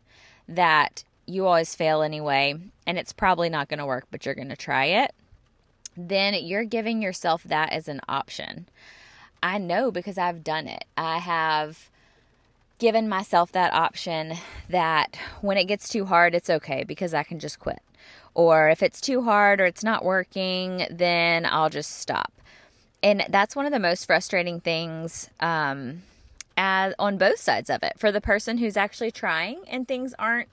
that 0.48 1.04
you 1.24 1.46
always 1.46 1.76
fail 1.76 2.02
anyway, 2.02 2.56
and 2.84 2.98
it's 2.98 3.12
probably 3.12 3.48
not 3.48 3.68
going 3.68 3.78
to 3.78 3.86
work, 3.86 4.06
but 4.10 4.26
you're 4.26 4.34
going 4.34 4.48
to 4.48 4.56
try 4.56 4.86
it, 4.86 5.12
then 5.96 6.34
you're 6.34 6.64
giving 6.64 7.00
yourself 7.00 7.44
that 7.44 7.70
as 7.70 7.86
an 7.86 8.00
option. 8.08 8.66
I 9.40 9.58
know 9.58 9.92
because 9.92 10.18
I've 10.18 10.42
done 10.42 10.66
it. 10.66 10.84
I 10.96 11.18
have 11.18 11.91
given 12.78 13.08
myself 13.08 13.52
that 13.52 13.72
option 13.72 14.34
that 14.68 15.16
when 15.40 15.56
it 15.56 15.64
gets 15.64 15.88
too 15.88 16.04
hard, 16.04 16.34
it's 16.34 16.50
okay 16.50 16.84
because 16.84 17.14
I 17.14 17.22
can 17.22 17.38
just 17.38 17.58
quit. 17.58 17.80
Or 18.34 18.70
if 18.70 18.82
it's 18.82 19.00
too 19.00 19.22
hard 19.22 19.60
or 19.60 19.66
it's 19.66 19.84
not 19.84 20.04
working, 20.04 20.86
then 20.90 21.46
I'll 21.46 21.70
just 21.70 22.00
stop. 22.00 22.32
And 23.02 23.24
that's 23.28 23.54
one 23.54 23.66
of 23.66 23.72
the 23.72 23.78
most 23.78 24.06
frustrating 24.06 24.60
things 24.60 25.28
um, 25.40 26.02
as, 26.56 26.94
on 26.98 27.18
both 27.18 27.38
sides 27.38 27.68
of 27.68 27.82
it. 27.82 27.94
For 27.98 28.12
the 28.12 28.20
person 28.20 28.58
who's 28.58 28.76
actually 28.76 29.10
trying 29.10 29.62
and 29.68 29.86
things 29.86 30.14
aren't 30.18 30.48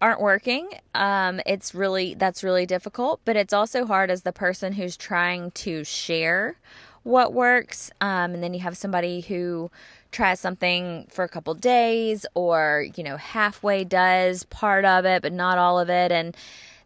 aren't 0.00 0.20
working, 0.20 0.68
um, 0.96 1.40
it's 1.46 1.76
really 1.76 2.14
that's 2.14 2.42
really 2.42 2.66
difficult. 2.66 3.20
But 3.24 3.36
it's 3.36 3.52
also 3.52 3.86
hard 3.86 4.10
as 4.10 4.22
the 4.22 4.32
person 4.32 4.72
who's 4.72 4.96
trying 4.96 5.52
to 5.52 5.84
share 5.84 6.56
what 7.04 7.32
works, 7.32 7.90
um, 8.00 8.34
and 8.34 8.42
then 8.42 8.54
you 8.54 8.60
have 8.60 8.76
somebody 8.76 9.20
who 9.20 9.70
tries 10.12 10.38
something 10.38 11.06
for 11.10 11.24
a 11.24 11.28
couple 11.28 11.54
days 11.54 12.24
or, 12.34 12.86
you 12.94 13.02
know, 13.02 13.16
halfway 13.16 13.82
does 13.82 14.44
part 14.44 14.84
of 14.84 15.04
it, 15.04 15.22
but 15.22 15.32
not 15.32 15.58
all 15.58 15.80
of 15.80 15.88
it. 15.88 16.12
And 16.12 16.36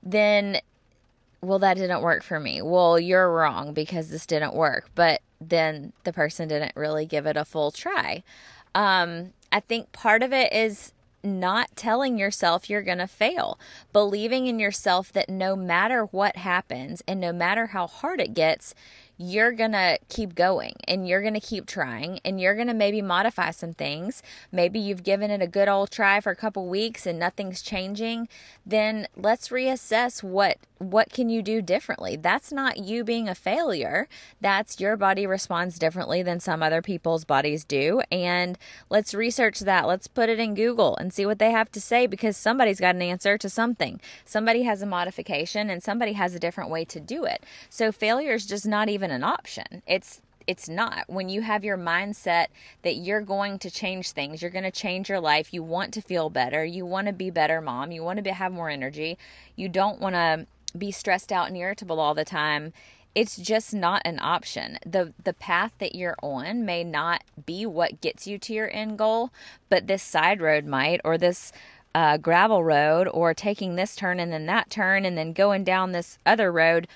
then, 0.03 0.61
well, 1.43 1.59
that 1.59 1.77
didn't 1.77 2.03
work 2.03 2.23
for 2.23 2.41
me. 2.41 2.63
Well, 2.63 2.99
you're 2.99 3.31
wrong 3.31 3.75
because 3.75 4.11
this 4.11 4.27
didn't 4.27 4.55
work. 4.55 4.89
But 4.95 5.21
then 5.41 5.93
the 6.05 6.13
person 6.13 6.49
didn't 6.49 6.73
really 6.77 7.05
give 7.05 7.27
it 7.27 7.37
a 7.37 7.45
full 7.45 7.71
try. 7.71 8.23
Um, 8.75 9.33
I 9.53 9.61
think 9.61 9.93
part 9.93 10.23
of 10.23 10.33
it 10.33 10.53
is 10.53 10.93
not 11.23 11.75
telling 11.77 12.19
yourself 12.19 12.71
you're 12.71 12.83
going 12.83 12.99
to 12.99 13.07
fail, 13.07 13.59
believing 13.93 14.47
in 14.47 14.59
yourself 14.59 15.13
that 15.13 15.29
no 15.29 15.57
matter 15.57 16.05
what 16.07 16.37
happens 16.37 17.03
and 17.09 17.21
no 17.21 17.33
matter 17.33 17.67
how 17.67 17.87
hard 17.87 18.21
it 18.21 18.33
gets, 18.33 18.75
you're 19.19 19.53
going 19.53 19.73
to 19.73 19.99
keep 20.09 20.35
going 20.35 20.75
and 20.87 21.09
you're 21.09 21.23
going 21.23 21.35
to 21.35 21.41
keep 21.41 21.67
trying 21.67 22.21
and 22.25 22.41
you're 22.41 22.55
going 22.55 22.67
to 22.67 22.75
maybe 22.75 23.01
modify 23.01 23.51
some 23.51 23.73
things. 23.73 24.23
Maybe 24.53 24.79
you've 24.79 25.03
given 25.03 25.31
it 25.31 25.41
a 25.41 25.47
good 25.47 25.69
old 25.69 25.91
try 25.91 26.21
for 26.21 26.31
a 26.31 26.37
couple 26.37 26.67
weeks 26.67 27.07
and 27.07 27.19
nothing's 27.19 27.63
changing. 27.63 28.29
Then 28.65 29.09
let's 29.17 29.49
reassess 29.49 30.23
what 30.23 30.59
what 30.79 31.11
can 31.11 31.29
you 31.29 31.43
do 31.43 31.63
differently? 31.63 32.17
That's 32.17 32.53
not 32.53 32.79
you 32.79 33.05
being 33.05 33.29
a 33.29 33.35
failure. 33.35 34.09
That's 34.41 34.79
your 34.81 34.97
body 34.97 35.27
responds 35.27 35.79
differently 35.79 36.23
than 36.23 36.41
some 36.41 36.63
other 36.63 36.83
people's 36.83 37.25
bodies 37.25 37.65
do. 37.65 38.03
And 38.11 38.59
let's 38.91 39.15
research 39.15 39.61
that. 39.61 39.87
Let's 39.87 40.07
put 40.07 40.29
it 40.29 40.39
in 40.39 40.55
Google 40.55 40.97
and 40.97 41.13
see 41.13 41.25
what 41.25 41.39
they 41.39 41.51
have 41.51 41.71
to 41.73 41.81
say 41.81 42.07
because 42.07 42.37
somebody's 42.37 42.81
got 42.81 42.95
an 42.95 43.03
answer 43.03 43.39
to 43.39 43.49
something. 43.49 44.01
Somebody 44.25 44.63
has 44.63 44.83
a 44.83 44.87
modification 44.87 45.71
and 45.71 45.83
somebody 45.83 46.13
has 46.13 46.35
a 46.35 46.41
different 46.41 46.71
way 46.71 46.85
to 46.87 47.01
do 47.01 47.25
it. 47.25 47.45
So 47.71 47.91
failure 47.91 48.35
is 48.35 48.47
just 48.47 48.67
not 48.67 48.89
even 48.89 49.11
an 49.11 49.25
option. 49.25 49.83
It's 49.87 50.21
it's 50.47 50.69
not. 50.69 51.05
When 51.09 51.29
you 51.29 51.43
have 51.43 51.65
your 51.65 51.77
mindset 51.77 52.47
that 52.83 52.95
you're 52.95 53.21
going 53.21 53.59
to 53.61 53.71
change 53.71 54.13
things, 54.13 54.41
you're 54.41 54.51
going 54.51 54.65
to 54.65 54.71
change 54.71 55.09
your 55.09 55.19
life, 55.21 55.53
you 55.53 55.63
want 55.63 55.93
to 55.95 56.01
feel 56.01 56.31
better, 56.31 56.65
you 56.65 56.87
want 56.87 57.09
to 57.09 57.13
be 57.13 57.31
better 57.31 57.61
mom, 57.61 57.91
you 57.91 58.05
want 58.05 58.19
to 58.19 58.23
be, 58.23 58.31
have 58.31 58.53
more 58.53 58.71
energy, 58.71 59.19
you 59.57 59.69
don't 59.69 60.01
want 60.01 60.15
to 60.15 60.47
be 60.77 60.91
stressed 60.91 61.33
out 61.33 61.49
and 61.49 61.57
irritable 61.57 62.01
all 62.01 62.15
the 62.15 62.25
time 62.25 62.73
it's 63.17 63.39
just 63.39 63.73
not 63.73 64.03
an 64.05 64.19
option. 64.21 64.79
The 64.85 65.15
the 65.25 65.33
path 65.33 65.73
that 65.79 65.95
you're 65.95 66.19
on 66.23 66.67
may 66.67 66.85
not 66.85 67.25
be 67.47 67.65
what 67.65 68.03
gets 68.03 68.27
you 68.27 68.39
to 68.41 68.53
your 68.53 68.71
end 68.71 68.99
goal, 68.99 69.31
but 69.71 69.87
this 69.87 70.03
side 70.03 70.43
road 70.43 70.67
might 70.67 71.01
or 71.03 71.17
this 71.17 71.51
uh, 71.95 72.19
gravel 72.19 72.63
road 72.63 73.09
or 73.09 73.33
taking 73.33 73.75
this 73.75 73.97
turn 73.97 74.21
and 74.21 74.31
then 74.31 74.45
that 74.45 74.69
turn 74.69 75.07
and 75.07 75.17
then 75.17 75.33
going 75.33 75.65
down 75.65 75.93
this 75.93 76.19
other 76.27 76.53
road 76.53 76.87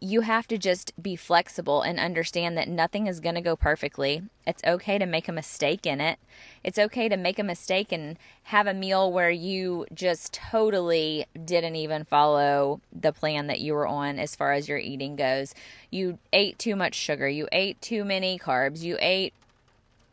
you 0.00 0.20
have 0.20 0.46
to 0.48 0.58
just 0.58 0.92
be 1.02 1.16
flexible 1.16 1.82
and 1.82 1.98
understand 1.98 2.56
that 2.56 2.68
nothing 2.68 3.06
is 3.06 3.20
going 3.20 3.34
to 3.34 3.40
go 3.40 3.56
perfectly. 3.56 4.22
It's 4.46 4.62
okay 4.64 4.96
to 4.98 5.06
make 5.06 5.28
a 5.28 5.32
mistake 5.32 5.86
in 5.86 6.00
it. 6.00 6.18
It's 6.62 6.78
okay 6.78 7.08
to 7.08 7.16
make 7.16 7.38
a 7.38 7.44
mistake 7.44 7.90
and 7.90 8.16
have 8.44 8.66
a 8.66 8.74
meal 8.74 9.12
where 9.12 9.30
you 9.30 9.86
just 9.92 10.32
totally 10.32 11.26
didn't 11.44 11.76
even 11.76 12.04
follow 12.04 12.80
the 12.92 13.12
plan 13.12 13.48
that 13.48 13.60
you 13.60 13.74
were 13.74 13.86
on 13.86 14.18
as 14.18 14.36
far 14.36 14.52
as 14.52 14.68
your 14.68 14.78
eating 14.78 15.16
goes. 15.16 15.54
You 15.90 16.18
ate 16.32 16.58
too 16.58 16.76
much 16.76 16.94
sugar, 16.94 17.28
you 17.28 17.48
ate 17.50 17.80
too 17.80 18.04
many 18.04 18.38
carbs, 18.38 18.82
you 18.82 18.96
ate 19.00 19.34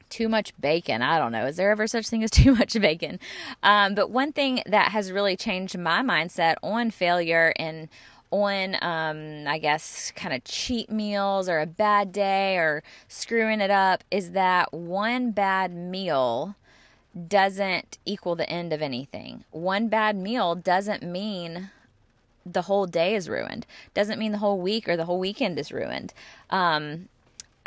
too 0.10 0.30
much 0.30 0.54
bacon. 0.60 1.01
I 1.01 1.20
don't 1.20 1.32
know. 1.32 1.46
Is 1.46 1.58
there 1.58 1.72
ever 1.72 1.88
such 1.88 2.08
thing 2.08 2.24
as 2.24 2.32
too 2.32 2.56
much 2.56 2.74
bacon? 2.74 3.20
Um, 3.62 3.94
but 3.94 4.10
one 4.10 4.32
thing 4.32 4.63
that 4.65 4.92
has 4.92 5.12
really 5.12 5.36
changed 5.36 5.77
my 5.77 6.01
mindset 6.01 6.56
on 6.63 6.89
failure 6.89 7.54
and 7.58 7.88
on, 8.32 8.75
um, 8.82 9.48
I 9.48 9.58
guess, 9.60 10.12
kind 10.15 10.34
of 10.34 10.44
cheat 10.44 10.89
meals 10.89 11.48
or 11.48 11.60
a 11.60 11.65
bad 11.65 12.12
day 12.12 12.58
or 12.58 12.84
screwing 13.08 13.62
it 13.62 13.72
up 13.72 14.03
is 14.12 14.32
that 14.32 14.74
one 14.74 15.32
bad 15.32 15.74
meal 15.74 16.55
doesn't 17.27 17.98
equal 18.05 18.36
the 18.36 18.50
end 18.50 18.74
of 18.74 18.82
anything. 18.82 19.46
One 19.51 19.88
bad 19.88 20.15
meal 20.17 20.55
doesn't 20.55 21.03
mean 21.03 21.72
the 22.46 22.63
whole 22.63 22.86
day 22.86 23.15
is 23.15 23.29
ruined. 23.29 23.65
Doesn't 23.94 24.20
mean 24.20 24.32
the 24.32 24.38
whole 24.39 24.60
week 24.60 24.88
or 24.88 24.98
the 24.98 25.05
whole 25.05 25.20
weekend 25.20 25.58
is 25.58 25.72
ruined. 25.72 26.13
Um, 26.50 27.10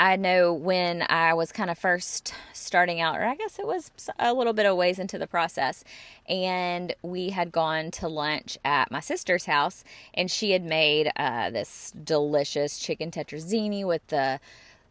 I 0.00 0.14
know 0.14 0.52
when 0.52 1.04
I 1.08 1.34
was 1.34 1.50
kind 1.50 1.70
of 1.70 1.76
first 1.76 2.32
starting 2.52 3.00
out, 3.00 3.18
or 3.18 3.24
I 3.24 3.34
guess 3.34 3.58
it 3.58 3.66
was 3.66 3.90
a 4.18 4.32
little 4.32 4.52
bit 4.52 4.64
of 4.64 4.76
ways 4.76 5.00
into 5.00 5.18
the 5.18 5.26
process, 5.26 5.82
and 6.28 6.94
we 7.02 7.30
had 7.30 7.50
gone 7.50 7.90
to 7.92 8.06
lunch 8.06 8.56
at 8.64 8.92
my 8.92 9.00
sister's 9.00 9.46
house, 9.46 9.82
and 10.14 10.30
she 10.30 10.52
had 10.52 10.62
made 10.62 11.10
uh, 11.16 11.50
this 11.50 11.92
delicious 12.04 12.78
chicken 12.78 13.10
tetrazzini 13.10 13.84
with 13.84 14.06
the 14.06 14.38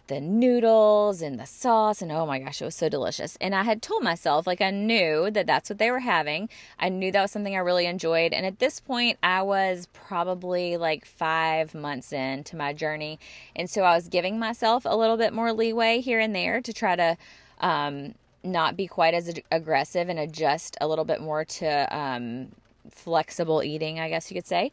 the 0.07 0.21
noodles 0.21 1.21
and 1.21 1.39
the 1.39 1.45
sauce 1.45 2.01
and 2.01 2.11
oh 2.11 2.25
my 2.25 2.39
gosh 2.39 2.61
it 2.61 2.65
was 2.65 2.75
so 2.75 2.89
delicious. 2.89 3.37
And 3.39 3.53
i 3.53 3.63
had 3.63 3.81
told 3.81 4.03
myself 4.03 4.47
like 4.47 4.61
i 4.61 4.71
knew 4.71 5.29
that 5.31 5.47
that's 5.47 5.69
what 5.69 5.79
they 5.79 5.91
were 5.91 5.99
having. 5.99 6.49
I 6.79 6.89
knew 6.89 7.11
that 7.11 7.21
was 7.21 7.31
something 7.31 7.55
i 7.55 7.59
really 7.59 7.85
enjoyed. 7.85 8.33
And 8.33 8.45
at 8.45 8.59
this 8.59 8.79
point 8.79 9.17
i 9.21 9.41
was 9.41 9.87
probably 9.93 10.77
like 10.77 11.05
five 11.05 11.73
months 11.75 12.11
into 12.11 12.55
my 12.55 12.73
journey. 12.73 13.19
And 13.55 13.69
so 13.69 13.83
i 13.83 13.95
was 13.95 14.07
giving 14.07 14.39
myself 14.39 14.83
a 14.85 14.95
little 14.95 15.17
bit 15.17 15.33
more 15.33 15.53
leeway 15.53 15.99
here 15.99 16.19
and 16.19 16.35
there 16.35 16.61
to 16.61 16.73
try 16.73 16.95
to 16.95 17.17
um, 17.59 18.13
not 18.43 18.77
be 18.77 18.87
quite 18.87 19.13
as 19.13 19.33
aggressive 19.51 20.09
and 20.09 20.19
adjust 20.19 20.77
a 20.79 20.87
little 20.87 21.05
bit 21.05 21.21
more 21.21 21.43
to 21.43 21.95
um, 21.95 22.49
flexible 22.91 23.61
eating 23.63 23.99
i 23.99 24.07
guess 24.07 24.31
you 24.31 24.35
could 24.35 24.47
say 24.47 24.71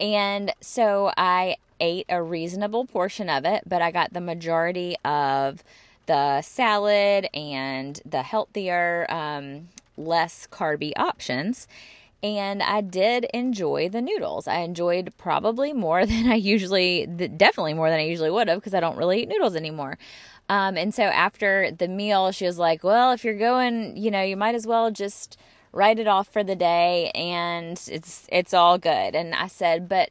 and 0.00 0.52
so 0.60 1.12
I 1.16 1.56
ate 1.80 2.06
a 2.08 2.22
reasonable 2.22 2.86
portion 2.86 3.28
of 3.28 3.44
it, 3.44 3.64
but 3.66 3.82
I 3.82 3.90
got 3.90 4.12
the 4.12 4.20
majority 4.20 4.96
of 5.04 5.62
the 6.06 6.40
salad 6.42 7.28
and 7.34 8.00
the 8.04 8.22
healthier, 8.22 9.06
um, 9.08 9.68
less 9.96 10.46
carby 10.50 10.92
options. 10.96 11.66
And 12.22 12.62
I 12.62 12.80
did 12.80 13.24
enjoy 13.34 13.88
the 13.88 14.00
noodles. 14.00 14.48
I 14.48 14.58
enjoyed 14.60 15.12
probably 15.18 15.72
more 15.72 16.06
than 16.06 16.26
I 16.26 16.34
usually, 16.34 17.06
definitely 17.06 17.74
more 17.74 17.90
than 17.90 18.00
I 18.00 18.04
usually 18.04 18.30
would 18.30 18.48
have 18.48 18.58
because 18.58 18.74
I 18.74 18.80
don't 18.80 18.96
really 18.96 19.22
eat 19.22 19.28
noodles 19.28 19.56
anymore. 19.56 19.98
Um, 20.48 20.76
and 20.76 20.94
so 20.94 21.02
after 21.02 21.70
the 21.72 21.88
meal, 21.88 22.30
she 22.30 22.46
was 22.46 22.58
like, 22.58 22.84
Well, 22.84 23.12
if 23.12 23.24
you're 23.24 23.36
going, 23.36 23.96
you 23.96 24.10
know, 24.10 24.22
you 24.22 24.36
might 24.36 24.54
as 24.54 24.66
well 24.66 24.90
just 24.90 25.36
write 25.76 25.98
it 25.98 26.08
off 26.08 26.26
for 26.28 26.42
the 26.42 26.56
day 26.56 27.10
and 27.14 27.80
it's 27.88 28.26
it's 28.32 28.54
all 28.54 28.78
good. 28.78 29.14
And 29.14 29.34
I 29.34 29.46
said, 29.46 29.88
"But 29.88 30.10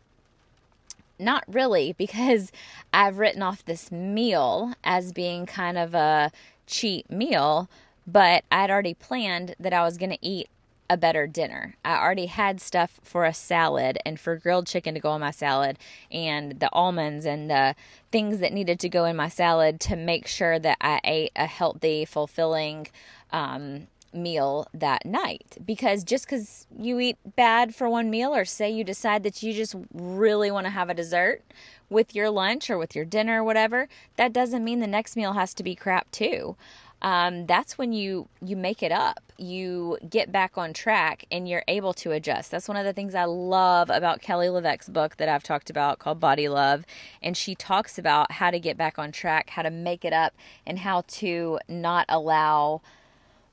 not 1.17 1.43
really 1.47 1.93
because 1.93 2.51
I've 2.93 3.17
written 3.17 3.41
off 3.41 3.65
this 3.65 3.91
meal 3.91 4.73
as 4.83 5.11
being 5.11 5.45
kind 5.45 5.77
of 5.77 5.95
a 5.95 6.31
cheat 6.67 7.09
meal, 7.09 7.69
but 8.05 8.43
I'd 8.51 8.69
already 8.69 8.93
planned 8.93 9.55
that 9.59 9.73
I 9.73 9.83
was 9.83 9.97
going 9.97 10.11
to 10.11 10.25
eat 10.25 10.49
a 10.89 10.97
better 10.97 11.25
dinner. 11.25 11.75
I 11.83 11.97
already 11.97 12.27
had 12.27 12.61
stuff 12.61 12.99
for 13.01 13.25
a 13.25 13.33
salad 13.33 13.97
and 14.05 14.19
for 14.19 14.35
grilled 14.35 14.67
chicken 14.67 14.93
to 14.93 14.99
go 14.99 15.15
in 15.15 15.21
my 15.21 15.31
salad 15.31 15.79
and 16.11 16.59
the 16.59 16.71
almonds 16.71 17.25
and 17.25 17.49
the 17.49 17.75
things 18.11 18.37
that 18.39 18.53
needed 18.53 18.79
to 18.81 18.89
go 18.89 19.05
in 19.05 19.15
my 19.15 19.29
salad 19.29 19.79
to 19.81 19.95
make 19.95 20.27
sure 20.27 20.59
that 20.59 20.77
I 20.81 20.99
ate 21.03 21.31
a 21.35 21.47
healthy, 21.47 22.05
fulfilling 22.05 22.87
um, 23.31 23.87
meal 24.15 24.67
that 24.73 25.05
night. 25.05 25.57
Because 25.63 26.03
just 26.03 26.25
because 26.25 26.67
you 26.77 26.99
eat 26.99 27.17
bad 27.35 27.75
for 27.75 27.89
one 27.89 28.09
meal 28.09 28.33
or 28.33 28.45
say 28.45 28.69
you 28.69 28.83
decide 28.83 29.23
that 29.23 29.43
you 29.43 29.53
just 29.53 29.75
really 29.93 30.49
want 30.49 30.65
to 30.65 30.71
have 30.71 30.89
a 30.89 30.93
dessert 30.93 31.43
with 31.89 32.15
your 32.15 32.29
lunch 32.29 32.69
or 32.69 32.77
with 32.77 32.95
your 32.95 33.05
dinner 33.05 33.41
or 33.41 33.43
whatever 33.43 33.87
that 34.15 34.33
doesn't 34.33 34.63
mean 34.63 34.79
the 34.79 34.87
next 34.87 35.15
meal 35.15 35.33
has 35.33 35.53
to 35.53 35.63
be 35.63 35.75
crap 35.75 36.09
too. 36.11 36.55
Um, 37.01 37.45
that's 37.45 37.77
when 37.77 37.93
you 37.93 38.29
you 38.41 38.55
make 38.55 38.81
it 38.81 38.91
up. 38.91 39.19
You 39.37 39.97
get 40.09 40.31
back 40.31 40.57
on 40.57 40.73
track 40.73 41.25
and 41.29 41.47
you're 41.47 41.63
able 41.67 41.93
to 41.95 42.11
adjust. 42.11 42.51
That's 42.51 42.67
one 42.67 42.77
of 42.77 42.85
the 42.85 42.93
things 42.93 43.13
i 43.13 43.25
love 43.25 43.89
about 43.89 44.21
kelly 44.21 44.47
LeVeque's 44.47 44.89
book 44.89 45.17
that 45.17 45.29
i've 45.29 45.43
talked 45.43 45.69
about 45.69 45.99
called 45.99 46.19
body 46.19 46.47
love. 46.47 46.85
And 47.21 47.35
she 47.35 47.53
talks 47.53 47.99
about 47.99 48.31
how 48.31 48.49
to 48.49 48.59
get 48.59 48.77
back 48.77 48.97
on 48.97 49.11
track 49.11 49.51
how 49.51 49.61
to 49.61 49.69
make 49.69 50.05
it 50.05 50.13
up 50.13 50.33
and 50.65 50.79
how 50.79 51.03
to 51.07 51.59
not 51.67 52.05
allow 52.09 52.81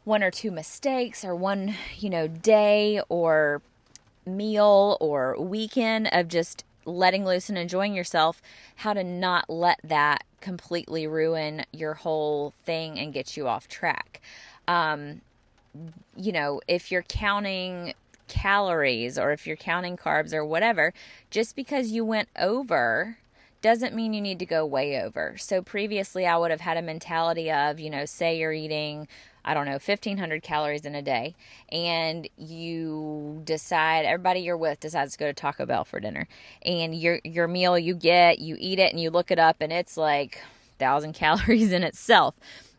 one 0.04 0.22
or 0.22 0.30
two 0.30 0.50
mistakes 0.50 1.24
or 1.24 1.34
one, 1.34 1.74
you 1.98 2.10
know, 2.10 2.26
day 2.26 3.00
or 3.08 3.62
meal 4.26 4.96
or 5.00 5.36
weekend 5.40 6.08
of 6.12 6.28
just 6.28 6.64
letting 6.84 7.24
loose 7.24 7.48
and 7.48 7.58
enjoying 7.58 7.94
yourself, 7.94 8.42
how 8.76 8.92
to 8.92 9.04
not 9.04 9.48
let 9.48 9.78
that 9.84 10.24
completely 10.40 11.06
ruin 11.06 11.64
your 11.72 11.94
whole 11.94 12.52
thing 12.64 12.98
and 12.98 13.12
get 13.12 13.36
you 13.36 13.46
off 13.46 13.68
track. 13.68 14.20
Um, 14.66 15.20
you 16.16 16.32
know, 16.32 16.60
if 16.66 16.90
you're 16.90 17.02
counting 17.02 17.94
calories 18.28 19.18
or 19.18 19.32
if 19.32 19.46
you're 19.46 19.56
counting 19.56 19.96
carbs 19.96 20.32
or 20.32 20.44
whatever, 20.44 20.92
just 21.30 21.54
because 21.54 21.90
you 21.90 22.04
went 22.04 22.28
over 22.36 23.18
doesn't 23.60 23.94
mean 23.94 24.12
you 24.12 24.20
need 24.20 24.40
to 24.40 24.46
go 24.46 24.66
way 24.66 25.00
over. 25.00 25.36
So 25.38 25.62
previously, 25.62 26.26
I 26.26 26.36
would 26.36 26.50
have 26.50 26.60
had 26.60 26.76
a 26.76 26.82
mentality 26.82 27.50
of, 27.50 27.78
you 27.78 27.90
know, 27.90 28.04
say 28.04 28.36
you're 28.38 28.52
eating 28.52 29.06
I 29.44 29.54
don't 29.54 29.66
know, 29.66 29.72
1500 29.72 30.42
calories 30.42 30.84
in 30.84 30.94
a 30.94 31.02
day, 31.02 31.34
and 31.70 32.28
you 32.36 33.42
decide, 33.44 34.04
everybody 34.04 34.40
you're 34.40 34.56
with 34.56 34.80
decides 34.80 35.12
to 35.12 35.18
go 35.18 35.26
to 35.26 35.32
Taco 35.32 35.66
Bell 35.66 35.84
for 35.84 36.00
dinner, 36.00 36.28
and 36.62 36.94
your, 36.94 37.20
your 37.24 37.48
meal 37.48 37.78
you 37.78 37.94
get, 37.94 38.38
you 38.38 38.56
eat 38.58 38.78
it, 38.78 38.92
and 38.92 39.00
you 39.00 39.10
look 39.10 39.30
it 39.30 39.38
up, 39.38 39.56
and 39.60 39.72
it's 39.72 39.96
like 39.96 40.40
1,000 40.78 41.12
calories 41.14 41.72
in 41.72 41.82
itself. 41.82 42.34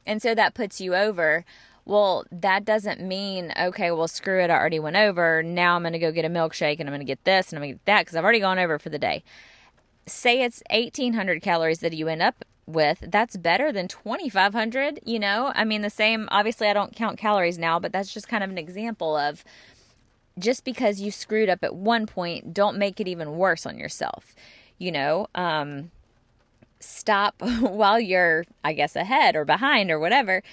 And 0.05 0.22
so 0.22 0.36
that 0.36 0.53
puts 0.53 0.82
you 0.82 0.96
over. 0.96 1.46
Well, 1.86 2.25
that 2.32 2.63
doesn't 2.63 3.01
mean, 3.01 3.51
okay, 3.60 3.91
well, 3.91 4.08
screw 4.08 4.41
it, 4.41 4.50
I 4.50 4.58
already 4.58 4.79
went 4.79 4.96
over. 4.96 5.43
Now 5.43 5.75
I'm 5.75 5.84
going 5.84 5.93
to 5.93 6.00
go 6.00 6.12
get 6.12 6.24
a 6.24 6.29
milkshake 6.29 6.79
and 6.79 6.88
I'm 6.88 6.93
going 6.93 7.00
to 7.00 7.05
get 7.05 7.24
this 7.25 7.50
and 7.50 7.58
I'm 7.58 7.62
going 7.62 7.74
to 7.74 7.75
get 7.75 7.86
that 7.86 8.01
because 8.01 8.15
I've 8.15 8.24
already 8.24 8.39
gone 8.39 8.60
over 8.60 8.79
for 8.79 8.89
the 8.89 9.00
day. 9.00 9.24
Say 10.05 10.43
it's 10.43 10.63
1800 10.70 11.41
calories 11.41 11.79
that 11.79 11.93
you 11.93 12.08
end 12.08 12.22
up 12.22 12.46
with, 12.65 13.05
that's 13.10 13.38
better 13.38 13.72
than 13.72 13.88
2500, 13.88 15.00
you 15.05 15.20
know? 15.20 15.51
I 15.55 15.63
mean, 15.63 15.82
the 15.82 15.89
same, 15.89 16.27
obviously, 16.32 16.67
I 16.67 16.74
don't 16.74 16.96
count 16.96 17.17
calories 17.17 17.58
now, 17.58 17.79
but 17.79 17.91
that's 17.91 18.13
just 18.13 18.27
kind 18.27 18.43
of 18.43 18.50
an 18.50 18.58
example 18.58 19.15
of 19.15 19.43
just 20.39 20.63
because 20.63 21.01
you 21.01 21.12
screwed 21.12 21.50
up 21.50 21.63
at 21.63 21.75
one 21.75 22.08
point, 22.08 22.53
don't 22.53 22.77
make 22.77 23.00
it 23.00 23.08
even 23.08 23.38
worse 23.38 23.65
on 23.65 23.77
yourself, 23.77 24.36
you 24.77 24.91
know? 24.91 25.27
Um, 25.36 25.91
stop 26.79 27.36
while 27.60 28.00
you're, 28.00 28.46
I 28.63 28.74
guess, 28.74 28.96
ahead 28.96 29.36
or 29.36 29.46
behind 29.46 29.91
or 29.91 30.00
whatever. 30.00 30.43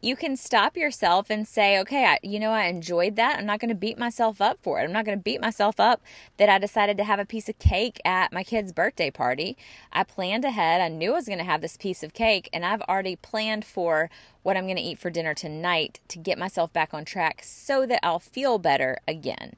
You 0.00 0.14
can 0.14 0.36
stop 0.36 0.76
yourself 0.76 1.30
and 1.30 1.48
say, 1.48 1.78
okay, 1.80 2.04
I, 2.04 2.18
you 2.22 2.38
know, 2.38 2.52
I 2.52 2.66
enjoyed 2.66 3.16
that. 3.16 3.38
I'm 3.38 3.46
not 3.46 3.60
going 3.60 3.70
to 3.70 3.74
beat 3.74 3.98
myself 3.98 4.40
up 4.40 4.58
for 4.62 4.78
it. 4.78 4.84
I'm 4.84 4.92
not 4.92 5.04
going 5.04 5.18
to 5.18 5.22
beat 5.22 5.40
myself 5.40 5.80
up 5.80 6.02
that 6.36 6.48
I 6.48 6.58
decided 6.58 6.96
to 6.98 7.04
have 7.04 7.18
a 7.18 7.24
piece 7.24 7.48
of 7.48 7.58
cake 7.58 8.00
at 8.04 8.32
my 8.32 8.44
kid's 8.44 8.72
birthday 8.72 9.10
party. 9.10 9.56
I 9.92 10.04
planned 10.04 10.44
ahead. 10.44 10.80
I 10.80 10.88
knew 10.88 11.12
I 11.12 11.14
was 11.14 11.26
going 11.26 11.38
to 11.38 11.44
have 11.44 11.62
this 11.62 11.76
piece 11.76 12.02
of 12.02 12.12
cake, 12.12 12.48
and 12.52 12.64
I've 12.64 12.82
already 12.82 13.16
planned 13.16 13.64
for 13.64 14.10
what 14.42 14.56
I'm 14.56 14.64
going 14.64 14.76
to 14.76 14.82
eat 14.82 14.98
for 14.98 15.10
dinner 15.10 15.34
tonight 15.34 16.00
to 16.08 16.18
get 16.18 16.38
myself 16.38 16.72
back 16.72 16.92
on 16.92 17.04
track 17.04 17.40
so 17.42 17.86
that 17.86 18.00
I'll 18.02 18.20
feel 18.20 18.58
better 18.58 18.98
again 19.08 19.56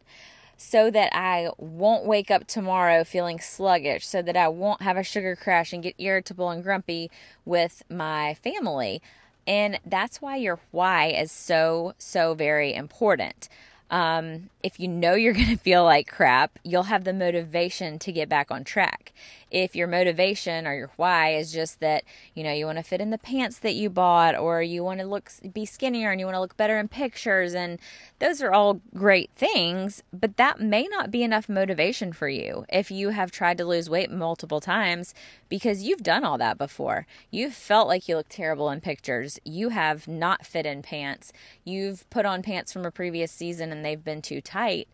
so 0.61 0.91
that 0.91 1.15
I 1.15 1.51
won't 1.57 2.05
wake 2.05 2.33
up 2.33 2.49
tomorrow 2.49 3.05
feeling 3.05 3.39
sluggish, 3.39 4.05
so 4.05 4.21
that 4.23 4.37
I 4.37 4.49
won't 4.49 4.83
have 4.83 4.97
a 4.97 5.05
sugar 5.05 5.37
crash 5.37 5.73
and 5.73 5.85
get 5.85 5.95
irritable 5.99 6.51
and 6.51 6.65
grumpy 6.65 7.13
with 7.45 7.85
my 7.89 8.35
family. 8.35 9.01
And 9.49 9.81
that's 9.87 10.21
why 10.21 10.37
your 10.37 10.61
why 10.71 11.07
is 11.07 11.33
so, 11.33 11.95
so 11.97 12.35
very 12.35 12.75
important. 12.75 13.49
Um, 13.91 14.51
if 14.63 14.79
you 14.79 14.87
know 14.87 15.15
you're 15.15 15.33
going 15.43 15.49
to 15.49 15.57
feel 15.57 15.85
like 15.85 16.07
crap, 16.07 16.59
you'll 16.63 16.85
have 16.85 17.05
the 17.05 17.15
motivation 17.15 17.99
to 18.01 18.13
get 18.13 18.29
back 18.29 18.51
on 18.51 18.63
track 18.63 19.13
if 19.51 19.75
your 19.75 19.87
motivation 19.87 20.67
or 20.67 20.75
your 20.75 20.91
why 20.97 21.35
is 21.35 21.53
just 21.53 21.81
that 21.81 22.05
you 22.35 22.43
know 22.43 22.53
you 22.53 22.67
want 22.67 22.79
to 22.79 22.85
fit 22.85 23.01
in 23.01 23.11
the 23.11 23.19
pants 23.19 23.59
that 23.59 23.75
you 23.75 23.91
bought 23.91 24.37
or 24.37 24.63
you 24.63 24.83
want 24.85 25.01
to 25.01 25.07
look 25.07 25.31
be 25.53 25.65
skinnier 25.65 26.11
and 26.11 26.21
you 26.21 26.27
want 26.27 26.35
to 26.35 26.41
look 26.41 26.57
better 26.57 26.79
in 26.79 26.89
pictures 26.89 27.55
and 27.55 27.79
those 28.19 28.43
are 28.43 28.53
all 28.53 28.81
great 28.95 29.31
things 29.37 30.03
but 30.13 30.37
that 30.37 30.61
may 30.61 30.87
not 30.91 31.11
be 31.11 31.23
enough 31.23 31.49
motivation 31.49 32.13
for 32.13 32.29
you 32.29 32.65
if 32.69 32.91
you 32.91 33.11
have 33.11 33.31
tried 33.31 33.59
to 33.59 33.65
lose 33.65 33.91
weight 33.91 34.11
multiple 34.11 34.61
times 34.61 35.15
because 35.49 35.83
you've 35.83 36.03
done 36.03 36.25
all 36.25 36.39
that 36.39 36.59
before. 36.59 37.07
You've 37.31 37.55
felt 37.55 37.89
like 37.89 38.09
you 38.09 38.17
look 38.17 38.29
terrible 38.29 38.71
in 38.71 38.81
pictures. 38.81 39.39
You 39.45 39.71
have 39.71 40.07
not 40.09 40.47
fit 40.47 40.67
in 40.67 40.83
pants. 40.83 41.33
You've 41.65 42.09
put 42.11 42.27
on 42.27 42.43
pants 42.43 42.73
from 42.73 42.85
a 42.85 42.91
previous 42.91 43.33
season 43.33 43.73
and 43.73 43.85
they've 43.85 44.03
been 44.03 44.23
too 44.23 44.41
tight. 44.41 44.89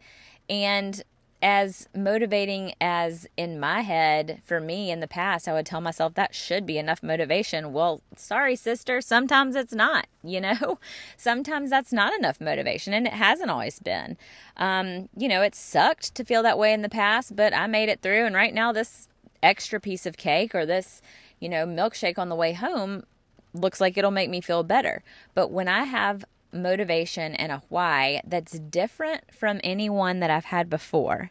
And 0.49 1.03
as 1.45 1.91
motivating 1.95 2.73
as 2.81 3.27
in 3.37 3.61
my 3.61 3.83
head 3.83 4.41
for 4.47 4.61
me 4.61 4.91
in 4.91 5.01
the 5.01 5.07
past, 5.07 5.47
I 5.47 5.53
would 5.53 5.67
tell 5.67 5.83
myself 5.83 6.15
that 6.15 6.35
should 6.35 6.65
be 6.65 6.79
enough 6.79 7.03
motivation. 7.03 7.75
Well, 7.75 8.01
sorry, 8.17 8.57
sister, 8.57 9.03
sometimes 9.03 9.55
it's 9.55 9.75
not, 9.75 10.07
you 10.25 10.41
know? 10.41 10.79
Sometimes 11.19 11.69
that's 11.69 11.93
not 11.93 12.15
enough 12.15 12.41
motivation, 12.41 12.95
and 12.95 13.07
it 13.07 13.13
hasn't 13.13 13.51
always 13.51 13.79
been. 13.79 14.17
Um, 14.57 15.11
you 15.15 15.29
know, 15.29 15.43
it 15.43 15.55
sucked 15.55 16.15
to 16.15 16.25
feel 16.25 16.43
that 16.45 16.59
way 16.59 16.73
in 16.73 16.81
the 16.81 16.89
past, 16.89 17.37
but 17.37 17.53
I 17.53 17.67
made 17.67 17.91
it 17.91 18.01
through, 18.01 18.25
and 18.25 18.35
right 18.35 18.55
now, 18.55 18.73
this 18.73 19.09
extra 19.43 19.79
piece 19.79 20.07
of 20.07 20.17
cake 20.17 20.55
or 20.55 20.65
this, 20.65 21.03
you 21.41 21.51
know, 21.51 21.67
milkshake 21.67 22.19
on 22.19 22.31
the 22.31 22.35
way 22.35 22.55
home 22.55 23.05
looks 23.53 23.83
like 23.83 23.99
it'll 23.99 24.11
make 24.11 24.31
me 24.31 24.41
feel 24.41 24.63
better. 24.63 25.03
But 25.35 25.51
when 25.51 25.69
I 25.69 25.85
have 25.85 26.25
motivation 26.55 27.35
and 27.35 27.53
a 27.53 27.63
why 27.69 28.23
that's 28.27 28.59
different 28.59 29.35
from 29.35 29.61
anyone 29.65 30.21
that 30.21 30.31
I've 30.31 30.47
had 30.47 30.71
before. 30.71 31.31